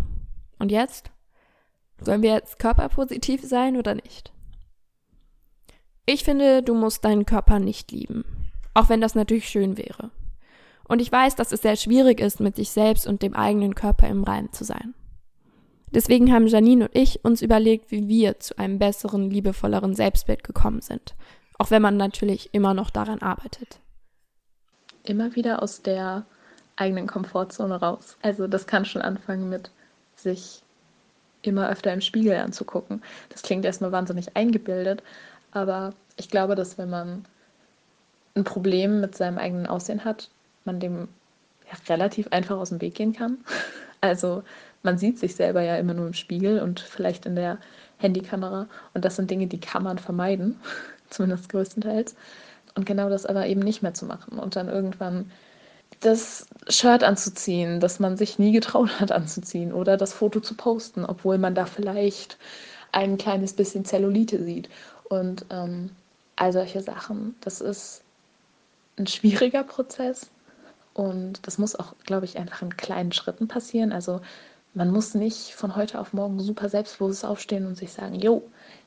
Und 0.57 0.71
jetzt? 0.71 1.11
Sollen 2.01 2.21
wir 2.21 2.31
jetzt 2.31 2.59
körperpositiv 2.59 3.43
sein 3.43 3.75
oder 3.75 3.95
nicht? 3.95 4.31
Ich 6.05 6.23
finde, 6.23 6.63
du 6.63 6.73
musst 6.73 7.03
deinen 7.03 7.25
Körper 7.25 7.59
nicht 7.59 7.91
lieben. 7.91 8.23
Auch 8.73 8.89
wenn 8.89 9.01
das 9.01 9.15
natürlich 9.15 9.49
schön 9.49 9.77
wäre. 9.77 10.11
Und 10.87 11.01
ich 11.01 11.11
weiß, 11.11 11.35
dass 11.35 11.51
es 11.51 11.61
sehr 11.61 11.75
schwierig 11.75 12.19
ist, 12.19 12.39
mit 12.39 12.55
sich 12.55 12.71
selbst 12.71 13.05
und 13.05 13.21
dem 13.21 13.35
eigenen 13.35 13.75
Körper 13.75 14.07
im 14.07 14.23
Reim 14.23 14.51
zu 14.51 14.63
sein. 14.63 14.95
Deswegen 15.93 16.31
haben 16.31 16.47
Janine 16.47 16.85
und 16.85 16.95
ich 16.95 17.23
uns 17.23 17.41
überlegt, 17.41 17.91
wie 17.91 18.07
wir 18.07 18.39
zu 18.39 18.57
einem 18.57 18.79
besseren, 18.79 19.29
liebevolleren 19.29 19.95
Selbstbild 19.95 20.43
gekommen 20.43 20.81
sind. 20.81 21.15
Auch 21.57 21.71
wenn 21.71 21.81
man 21.81 21.97
natürlich 21.97 22.49
immer 22.53 22.73
noch 22.73 22.89
daran 22.89 23.21
arbeitet. 23.21 23.79
Immer 25.03 25.35
wieder 25.35 25.61
aus 25.61 25.81
der 25.81 26.25
eigenen 26.75 27.07
Komfortzone 27.07 27.75
raus. 27.79 28.17
Also 28.21 28.47
das 28.47 28.67
kann 28.67 28.85
schon 28.85 29.01
anfangen 29.01 29.49
mit 29.49 29.71
sich 30.15 30.61
immer 31.41 31.69
öfter 31.69 31.93
im 31.93 32.01
Spiegel 32.01 32.35
anzugucken. 32.35 33.01
Das 33.29 33.41
klingt 33.41 33.65
erstmal 33.65 33.91
wahnsinnig 33.91 34.35
eingebildet, 34.35 35.03
aber 35.51 35.93
ich 36.17 36.29
glaube, 36.29 36.55
dass 36.55 36.77
wenn 36.77 36.89
man 36.89 37.25
ein 38.35 38.43
Problem 38.43 39.01
mit 39.01 39.15
seinem 39.15 39.37
eigenen 39.37 39.67
Aussehen 39.67 40.05
hat, 40.05 40.29
man 40.65 40.79
dem 40.79 41.07
ja, 41.67 41.77
relativ 41.87 42.27
einfach 42.29 42.57
aus 42.57 42.69
dem 42.69 42.81
Weg 42.81 42.95
gehen 42.95 43.13
kann. 43.13 43.37
Also 44.01 44.43
man 44.83 44.97
sieht 44.97 45.19
sich 45.19 45.35
selber 45.35 45.61
ja 45.61 45.77
immer 45.77 45.93
nur 45.93 46.07
im 46.07 46.13
Spiegel 46.13 46.61
und 46.61 46.79
vielleicht 46.79 47.25
in 47.25 47.35
der 47.35 47.57
Handykamera 47.97 48.67
und 48.93 49.05
das 49.05 49.15
sind 49.15 49.29
Dinge, 49.29 49.47
die 49.47 49.59
kann 49.59 49.83
man 49.83 49.97
vermeiden, 49.97 50.59
zumindest 51.09 51.49
größtenteils. 51.49 52.15
Und 52.75 52.85
genau 52.85 53.09
das 53.09 53.25
aber 53.25 53.47
eben 53.47 53.61
nicht 53.61 53.81
mehr 53.81 53.93
zu 53.93 54.05
machen 54.05 54.39
und 54.39 54.55
dann 54.55 54.69
irgendwann 54.69 55.31
das 56.01 56.45
Shirt 56.69 57.03
anzuziehen, 57.03 57.79
das 57.79 57.99
man 57.99 58.15
sich 58.15 58.39
nie 58.39 58.51
getraut 58.51 58.99
hat 58.99 59.11
anzuziehen 59.11 59.73
oder 59.73 59.97
das 59.97 60.13
Foto 60.13 60.39
zu 60.39 60.55
posten, 60.55 61.03
obwohl 61.03 61.37
man 61.37 61.55
da 61.55 61.65
vielleicht 61.65 62.37
ein 62.91 63.17
kleines 63.17 63.53
bisschen 63.53 63.85
Zellulite 63.85 64.43
sieht. 64.43 64.69
Und 65.09 65.45
ähm, 65.49 65.89
all 66.35 66.53
solche 66.53 66.81
Sachen, 66.81 67.35
das 67.41 67.59
ist 67.59 68.01
ein 68.97 69.07
schwieriger 69.07 69.63
Prozess 69.63 70.29
und 70.93 71.45
das 71.47 71.57
muss 71.57 71.75
auch, 71.75 71.93
glaube 72.05 72.25
ich, 72.25 72.37
einfach 72.37 72.61
in 72.61 72.75
kleinen 72.77 73.11
Schritten 73.11 73.47
passieren. 73.47 73.91
Also 73.91 74.21
man 74.73 74.91
muss 74.91 75.15
nicht 75.15 75.53
von 75.53 75.75
heute 75.75 75.99
auf 75.99 76.13
morgen 76.13 76.39
super 76.39 76.69
selbstbewusst 76.69 77.25
aufstehen 77.25 77.65
und 77.65 77.75
sich 77.75 77.91
sagen, 77.91 78.15
jo, 78.15 78.43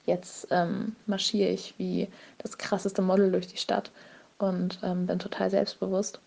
jetzt 0.06 0.48
ähm, 0.50 0.96
marschiere 1.06 1.50
ich 1.50 1.74
wie 1.78 2.08
das 2.38 2.58
krasseste 2.58 3.02
Model 3.02 3.32
durch 3.32 3.48
die 3.48 3.56
Stadt 3.56 3.90
und 4.38 4.78
ähm, 4.82 5.06
bin 5.06 5.18
total 5.18 5.50
selbstbewusst. 5.50 6.20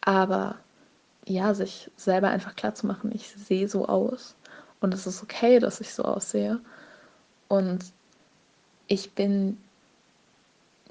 Aber 0.00 0.56
ja, 1.26 1.54
sich 1.54 1.90
selber 1.96 2.30
einfach 2.30 2.56
klar 2.56 2.74
zu 2.74 2.86
machen, 2.86 3.12
ich 3.14 3.28
sehe 3.28 3.68
so 3.68 3.86
aus 3.86 4.34
und 4.80 4.92
es 4.94 5.06
ist 5.06 5.22
okay, 5.22 5.60
dass 5.60 5.80
ich 5.80 5.94
so 5.94 6.04
aussehe. 6.04 6.60
Und 7.48 7.84
ich 8.88 9.12
bin 9.12 9.58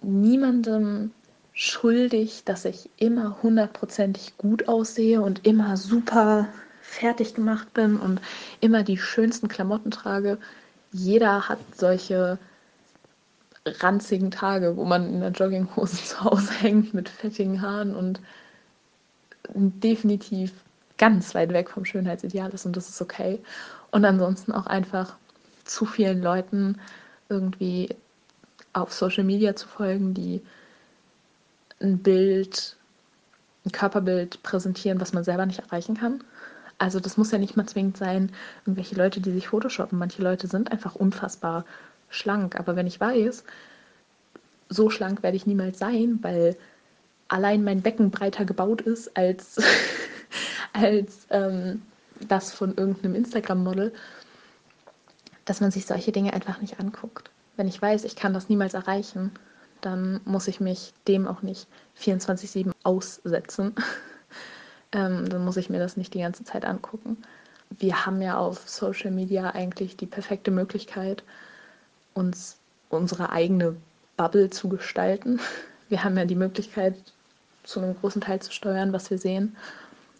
niemandem 0.01 1.11
schuldig, 1.53 2.43
dass 2.45 2.65
ich 2.65 2.89
immer 2.97 3.41
hundertprozentig 3.43 4.37
gut 4.37 4.67
aussehe 4.67 5.21
und 5.21 5.45
immer 5.45 5.75
super 5.75 6.47
fertig 6.91 7.33
gemacht 7.33 7.73
bin 7.73 7.97
und 7.97 8.19
immer 8.59 8.83
die 8.83 8.97
schönsten 8.97 9.47
Klamotten 9.47 9.91
trage. 9.91 10.37
Jeder 10.91 11.47
hat 11.47 11.59
solche 11.73 12.37
ranzigen 13.65 14.31
Tage, 14.31 14.75
wo 14.75 14.83
man 14.83 15.07
in 15.13 15.21
der 15.21 15.31
Jogginghose 15.31 15.97
zu 16.03 16.23
Hause 16.23 16.53
hängt 16.53 16.93
mit 16.93 17.09
fettigen 17.09 17.61
Haaren 17.61 17.95
und 17.95 18.19
definitiv 19.53 20.51
ganz 20.97 21.33
weit 21.33 21.53
weg 21.53 21.69
vom 21.69 21.85
Schönheitsideal 21.85 22.51
ist 22.51 22.65
und 22.65 22.75
das 22.75 22.89
ist 22.89 23.01
okay. 23.01 23.39
Und 23.91 24.05
ansonsten 24.05 24.51
auch 24.51 24.67
einfach 24.67 25.15
zu 25.63 25.85
vielen 25.85 26.21
Leuten 26.21 26.79
irgendwie 27.29 27.89
auf 28.73 28.93
Social 28.93 29.23
Media 29.23 29.55
zu 29.55 29.67
folgen, 29.67 30.13
die 30.13 30.41
ein 31.81 31.99
Bild, 31.99 32.75
ein 33.65 33.71
Körperbild 33.71 34.43
präsentieren, 34.43 34.99
was 35.01 35.13
man 35.13 35.23
selber 35.23 35.45
nicht 35.45 35.59
erreichen 35.59 35.97
kann. 35.97 36.23
Also 36.81 36.99
das 36.99 37.15
muss 37.15 37.29
ja 37.29 37.37
nicht 37.37 37.55
mal 37.55 37.67
zwingend 37.67 37.97
sein, 37.97 38.31
irgendwelche 38.65 38.95
Leute, 38.95 39.21
die 39.21 39.31
sich 39.31 39.49
photoshoppen. 39.49 39.99
Manche 39.99 40.23
Leute 40.23 40.47
sind 40.47 40.71
einfach 40.71 40.95
unfassbar 40.95 41.63
schlank. 42.09 42.59
Aber 42.59 42.75
wenn 42.75 42.87
ich 42.87 42.99
weiß, 42.99 43.43
so 44.67 44.89
schlank 44.89 45.21
werde 45.21 45.37
ich 45.37 45.45
niemals 45.45 45.77
sein, 45.77 46.17
weil 46.23 46.57
allein 47.27 47.63
mein 47.63 47.83
Becken 47.83 48.09
breiter 48.09 48.45
gebaut 48.45 48.81
ist 48.81 49.15
als, 49.15 49.61
als 50.73 51.27
ähm, 51.29 51.83
das 52.27 52.51
von 52.51 52.75
irgendeinem 52.75 53.13
Instagram-Model, 53.13 53.93
dass 55.45 55.61
man 55.61 55.69
sich 55.69 55.85
solche 55.85 56.11
Dinge 56.11 56.33
einfach 56.33 56.61
nicht 56.61 56.79
anguckt. 56.79 57.29
Wenn 57.57 57.67
ich 57.67 57.79
weiß, 57.79 58.05
ich 58.05 58.15
kann 58.15 58.33
das 58.33 58.49
niemals 58.49 58.73
erreichen, 58.73 59.29
dann 59.81 60.19
muss 60.25 60.47
ich 60.47 60.59
mich 60.59 60.95
dem 61.07 61.27
auch 61.27 61.43
nicht 61.43 61.67
24-7 61.99 62.71
aussetzen. 62.81 63.75
ähm, 64.91 65.29
dann 65.29 65.43
muss 65.45 65.57
ich 65.57 65.69
mir 65.69 65.79
das 65.79 65.97
nicht 65.97 66.13
die 66.13 66.21
ganze 66.21 66.43
Zeit 66.43 66.65
angucken. 66.65 67.17
Wir 67.69 68.05
haben 68.05 68.21
ja 68.21 68.37
auf 68.37 68.67
Social 68.69 69.11
Media 69.11 69.51
eigentlich 69.51 69.95
die 69.97 70.05
perfekte 70.05 70.51
Möglichkeit, 70.51 71.23
uns 72.13 72.57
unsere 72.89 73.31
eigene 73.31 73.75
Bubble 74.17 74.49
zu 74.49 74.69
gestalten. 74.69 75.39
Wir 75.89 76.05
haben 76.05 76.17
ja 76.17 76.23
die 76.23 76.35
Möglichkeit, 76.35 76.95
zu 77.63 77.81
einem 77.81 77.99
großen 77.99 78.21
Teil 78.21 78.41
zu 78.41 78.51
steuern, 78.53 78.93
was 78.93 79.11
wir 79.11 79.17
sehen. 79.17 79.57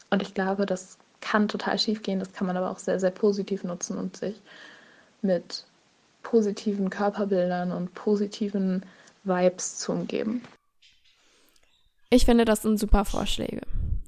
Und 0.10 0.22
ich 0.22 0.34
glaube, 0.34 0.66
das 0.66 0.98
kann 1.22 1.48
total 1.48 1.80
schief 1.80 2.04
gehen, 2.04 2.20
das 2.20 2.34
kann 2.34 2.46
man 2.46 2.58
aber 2.58 2.70
auch 2.70 2.78
sehr, 2.78 3.00
sehr 3.00 3.12
positiv 3.12 3.64
nutzen 3.64 3.98
und 3.98 4.18
sich 4.18 4.36
mit 5.22 5.66
positiven 6.24 6.90
Körperbildern 6.90 7.72
und 7.72 7.94
positiven 7.94 8.84
Vibes 9.24 9.78
zu 9.78 9.94
umgeben. 9.94 10.44
Ich 12.10 12.26
finde, 12.26 12.44
das 12.44 12.64
sind 12.64 12.78
super 12.78 13.06
Vorschläge. 13.06 13.62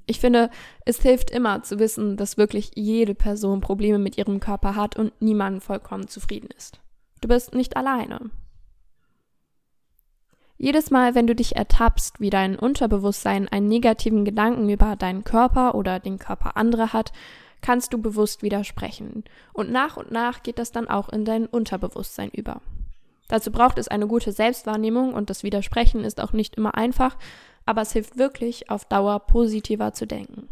Ich 0.05 0.19
finde, 0.19 0.49
es 0.85 1.01
hilft 1.01 1.31
immer 1.31 1.63
zu 1.63 1.79
wissen, 1.79 2.17
dass 2.17 2.37
wirklich 2.37 2.71
jede 2.75 3.15
Person 3.15 3.61
Probleme 3.61 3.99
mit 3.99 4.17
ihrem 4.17 4.39
Körper 4.39 4.75
hat 4.75 4.97
und 4.97 5.13
niemand 5.21 5.63
vollkommen 5.63 6.07
zufrieden 6.07 6.49
ist. 6.57 6.79
Du 7.21 7.27
bist 7.27 7.55
nicht 7.55 7.77
alleine. 7.77 8.31
Jedes 10.57 10.91
Mal, 10.91 11.15
wenn 11.15 11.27
du 11.27 11.35
dich 11.35 11.55
ertappst, 11.55 12.19
wie 12.19 12.29
dein 12.29 12.57
Unterbewusstsein 12.57 13.47
einen 13.49 13.67
negativen 13.67 14.23
Gedanken 14.23 14.69
über 14.69 14.95
deinen 14.95 15.23
Körper 15.23 15.75
oder 15.75 15.99
den 15.99 16.19
Körper 16.19 16.57
anderer 16.57 16.93
hat, 16.93 17.11
kannst 17.61 17.93
du 17.93 17.97
bewusst 17.97 18.43
widersprechen. 18.43 19.23
Und 19.53 19.71
nach 19.71 19.97
und 19.97 20.11
nach 20.11 20.43
geht 20.43 20.59
das 20.59 20.71
dann 20.71 20.87
auch 20.87 21.09
in 21.09 21.25
dein 21.25 21.47
Unterbewusstsein 21.47 22.29
über. 22.29 22.61
Dazu 23.29 23.51
braucht 23.51 23.77
es 23.77 23.87
eine 23.87 24.05
gute 24.05 24.31
Selbstwahrnehmung 24.31 25.13
und 25.13 25.29
das 25.29 25.43
Widersprechen 25.43 26.03
ist 26.03 26.21
auch 26.21 26.33
nicht 26.33 26.55
immer 26.55 26.75
einfach, 26.75 27.17
aber 27.65 27.81
es 27.81 27.93
hilft 27.93 28.17
wirklich, 28.17 28.69
auf 28.69 28.85
Dauer 28.85 29.19
positiver 29.19 29.93
zu 29.93 30.07
denken. 30.07 30.47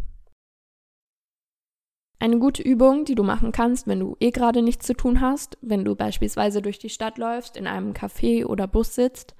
Eine 2.19 2.37
gute 2.37 2.61
Übung, 2.61 3.03
die 3.03 3.15
du 3.15 3.23
machen 3.23 3.51
kannst, 3.51 3.87
wenn 3.87 3.99
du 3.99 4.15
eh 4.19 4.29
gerade 4.29 4.61
nichts 4.61 4.85
zu 4.85 4.93
tun 4.93 5.21
hast, 5.21 5.57
wenn 5.61 5.83
du 5.83 5.95
beispielsweise 5.95 6.61
durch 6.61 6.77
die 6.77 6.91
Stadt 6.91 7.17
läufst, 7.17 7.57
in 7.57 7.65
einem 7.65 7.93
Café 7.93 8.45
oder 8.45 8.67
Bus 8.67 8.93
sitzt, 8.93 9.33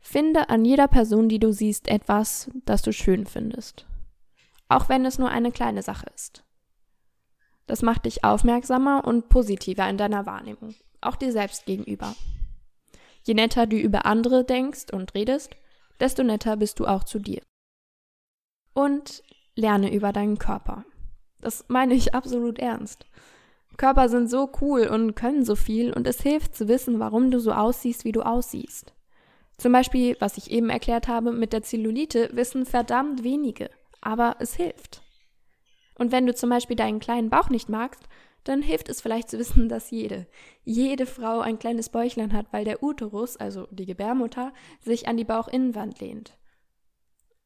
finde 0.00 0.48
an 0.48 0.64
jeder 0.64 0.88
Person, 0.88 1.28
die 1.28 1.38
du 1.38 1.52
siehst, 1.52 1.86
etwas, 1.86 2.50
das 2.64 2.80
du 2.80 2.94
schön 2.94 3.26
findest. 3.26 3.86
Auch 4.68 4.88
wenn 4.88 5.04
es 5.04 5.18
nur 5.18 5.28
eine 5.28 5.52
kleine 5.52 5.82
Sache 5.82 6.06
ist. 6.14 6.44
Das 7.66 7.82
macht 7.82 8.06
dich 8.06 8.24
aufmerksamer 8.24 9.04
und 9.06 9.28
positiver 9.28 9.86
in 9.90 9.98
deiner 9.98 10.24
Wahrnehmung, 10.24 10.74
auch 11.02 11.16
dir 11.16 11.32
selbst 11.32 11.66
gegenüber. 11.66 12.14
Je 13.22 13.34
netter 13.34 13.66
du 13.66 13.76
über 13.76 14.06
andere 14.06 14.44
denkst 14.44 14.86
und 14.90 15.14
redest, 15.14 15.54
desto 16.00 16.22
netter 16.22 16.56
bist 16.56 16.80
du 16.80 16.86
auch 16.86 17.04
zu 17.04 17.18
dir. 17.18 17.42
Und 18.74 19.22
lerne 19.54 19.92
über 19.92 20.12
deinen 20.12 20.38
Körper. 20.38 20.84
Das 21.40 21.64
meine 21.68 21.94
ich 21.94 22.14
absolut 22.14 22.58
ernst. 22.58 23.06
Körper 23.76 24.08
sind 24.08 24.28
so 24.28 24.50
cool 24.60 24.88
und 24.88 25.14
können 25.14 25.44
so 25.44 25.54
viel 25.54 25.92
und 25.92 26.06
es 26.06 26.20
hilft 26.20 26.54
zu 26.54 26.68
wissen, 26.68 26.98
warum 26.98 27.30
du 27.30 27.38
so 27.38 27.52
aussiehst, 27.52 28.04
wie 28.04 28.12
du 28.12 28.22
aussiehst. 28.22 28.92
Zum 29.56 29.72
Beispiel, 29.72 30.16
was 30.20 30.36
ich 30.36 30.50
eben 30.50 30.68
erklärt 30.68 31.08
habe 31.08 31.32
mit 31.32 31.52
der 31.52 31.62
Zellulite, 31.62 32.30
wissen 32.32 32.66
verdammt 32.66 33.24
wenige, 33.24 33.70
aber 34.00 34.36
es 34.40 34.54
hilft. 34.54 35.02
Und 35.96 36.12
wenn 36.12 36.26
du 36.26 36.34
zum 36.34 36.50
Beispiel 36.50 36.76
deinen 36.76 37.00
kleinen 37.00 37.30
Bauch 37.30 37.50
nicht 37.50 37.68
magst, 37.68 38.02
dann 38.44 38.62
hilft 38.62 38.88
es 38.88 39.00
vielleicht 39.00 39.30
zu 39.30 39.38
wissen, 39.38 39.68
dass 39.68 39.90
jede, 39.90 40.26
jede 40.64 41.06
Frau 41.06 41.40
ein 41.40 41.58
kleines 41.58 41.88
Bäuchlein 41.90 42.32
hat, 42.32 42.46
weil 42.52 42.64
der 42.64 42.82
Uterus, 42.82 43.36
also 43.36 43.66
die 43.70 43.86
Gebärmutter, 43.86 44.52
sich 44.80 45.08
an 45.08 45.16
die 45.16 45.24
Bauchinnenwand 45.24 46.00
lehnt. 46.00 46.38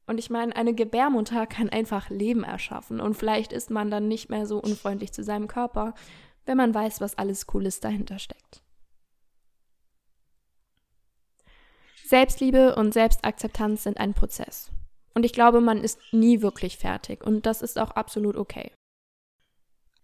Und 0.06 0.18
ich 0.18 0.30
meine, 0.30 0.54
eine 0.56 0.74
Gebärmutter 0.74 1.46
kann 1.46 1.68
einfach 1.68 2.10
Leben 2.10 2.44
erschaffen 2.44 3.00
und 3.00 3.14
vielleicht 3.14 3.52
ist 3.52 3.70
man 3.70 3.90
dann 3.90 4.08
nicht 4.08 4.30
mehr 4.30 4.46
so 4.46 4.58
unfreundlich 4.58 5.12
zu 5.12 5.22
seinem 5.22 5.48
Körper, 5.48 5.94
wenn 6.44 6.56
man 6.56 6.74
weiß, 6.74 7.00
was 7.00 7.16
alles 7.16 7.46
Cooles 7.46 7.80
dahinter 7.80 8.18
steckt. 8.18 8.62
Selbstliebe 12.04 12.74
und 12.74 12.92
Selbstakzeptanz 12.92 13.84
sind 13.84 13.98
ein 13.98 14.12
Prozess. 14.12 14.70
Und 15.14 15.24
ich 15.24 15.32
glaube, 15.32 15.60
man 15.60 15.78
ist 15.78 15.98
nie 16.12 16.42
wirklich 16.42 16.76
fertig 16.76 17.24
und 17.24 17.46
das 17.46 17.62
ist 17.62 17.78
auch 17.78 17.92
absolut 17.92 18.36
okay. 18.36 18.72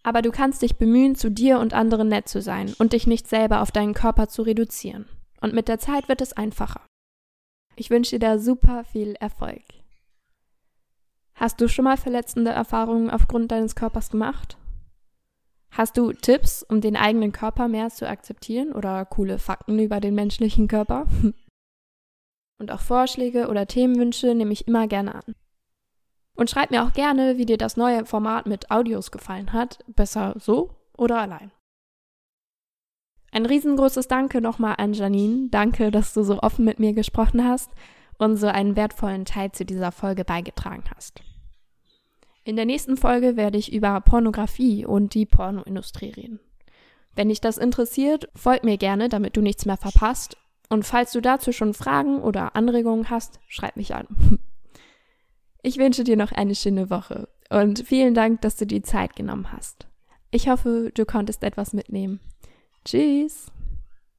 Aber 0.09 0.23
du 0.23 0.31
kannst 0.31 0.63
dich 0.63 0.77
bemühen, 0.77 1.17
zu 1.17 1.31
dir 1.31 1.59
und 1.59 1.75
anderen 1.75 2.09
nett 2.09 2.31
zu 2.31 2.41
sein 2.41 2.75
und 2.79 2.95
dich 2.95 3.07
nicht 3.07 3.29
selber 3.29 3.61
auf 3.61 3.73
deinen 3.73 3.93
Körper 3.93 4.27
zu 4.27 4.41
reduzieren. 4.41 5.05
Und 5.43 5.53
mit 5.53 5.69
der 5.69 5.79
Zeit 5.79 6.09
wird 6.09 6.23
es 6.23 6.33
einfacher. 6.33 6.81
Ich 7.77 7.91
wünsche 7.91 8.13
dir 8.13 8.27
da 8.27 8.39
super 8.39 8.85
viel 8.85 9.17
Erfolg. 9.21 9.63
Hast 11.35 11.61
du 11.61 11.69
schon 11.69 11.85
mal 11.85 11.99
verletzende 11.99 12.53
Erfahrungen 12.53 13.11
aufgrund 13.11 13.53
deines 13.53 13.75
Körpers 13.75 14.09
gemacht? 14.09 14.57
Hast 15.73 15.99
du 15.99 16.15
Tipps, 16.15 16.63
um 16.63 16.81
den 16.81 16.97
eigenen 16.97 17.33
Körper 17.33 17.69
mehr 17.69 17.91
zu 17.91 18.09
akzeptieren 18.09 18.73
oder 18.73 19.05
coole 19.05 19.39
Fakten 19.39 19.79
über 19.79 20.01
den 20.01 20.15
menschlichen 20.15 20.69
Körper? 20.69 21.07
Und 22.59 22.71
auch 22.71 22.81
Vorschläge 22.81 23.49
oder 23.49 23.67
Themenwünsche 23.67 24.35
nehme 24.35 24.55
ich 24.55 24.67
immer 24.69 24.89
gerne 24.89 25.17
an. 25.17 25.35
Und 26.39 26.49
schreib 26.49 26.71
mir 26.71 26.85
auch 26.85 26.93
gerne, 26.93 27.37
wie 27.37 27.47
dir 27.47 27.59
das 27.59 27.77
neue 27.77 28.07
Format 28.07 28.47
mit 28.47 28.71
Audios 28.71 29.11
gefallen 29.11 29.53
hat. 29.53 29.81
Besser 29.89 30.37
so 30.39 30.71
oder 30.97 31.19
allein. 31.19 31.51
Ein 33.33 33.45
riesengroßes 33.45 34.07
Danke 34.07 34.41
nochmal 34.41 34.77
an 34.79 34.93
Janine. 34.93 35.49
Danke, 35.51 35.91
dass 35.91 36.15
du 36.15 36.23
so 36.23 36.39
offen 36.39 36.65
mit 36.65 36.79
mir 36.79 36.93
gesprochen 36.93 37.45
hast 37.45 37.73
und 38.19 38.37
so 38.37 38.47
einen 38.47 38.77
wertvollen 38.77 39.25
Teil 39.25 39.51
zu 39.51 39.65
dieser 39.65 39.91
Folge 39.91 40.25
beigetragen 40.25 40.85
hast. 40.95 41.23
In 42.45 42.55
der 42.55 42.67
nächsten 42.67 42.97
Folge 42.97 43.37
werde 43.37 43.59
ich 43.59 43.73
über 43.73 44.01
Pornografie 44.01 44.87
und 44.87 45.15
die 45.15 45.27
Pornoindustrie 45.27 46.11
reden. 46.11 46.39
Wenn 47.17 47.31
dich 47.31 47.41
das 47.41 47.59
interessiert, 47.59 48.29
folg 48.37 48.63
mir 48.63 48.79
gerne, 48.79 49.09
damit 49.09 49.37
du 49.37 49.41
nichts 49.41 49.67
mehr 49.67 49.77
verpasst 49.77 50.37
und 50.69 50.85
falls 50.85 51.11
du 51.11 51.21
dazu 51.21 51.51
schon 51.51 51.75
Fragen 51.75 52.21
oder 52.21 52.55
Anregungen 52.55 53.11
hast, 53.11 53.41
schreib 53.49 53.77
mich 53.77 53.93
an. 53.97 54.07
Ich 55.63 55.79
wünsche 55.79 56.05
dir 56.05 56.17
noch 56.17 56.33
eine 56.33 56.55
schöne 56.55 56.91
Woche 56.91 57.29
und 57.51 57.87
vielen 57.87 58.15
Dank, 58.15 58.41
dass 58.43 58.57
du 58.57 58.67
die 58.67 58.83
Zeit 58.83 59.17
genommen 59.17 59.53
hast. 59.53 59.87
Ich 60.31 60.49
hoffe, 60.49 60.93
du 60.95 61.05
konntest 61.05 61.43
etwas 61.43 61.73
mitnehmen. 61.73 62.21
Tschüss! 62.85 63.51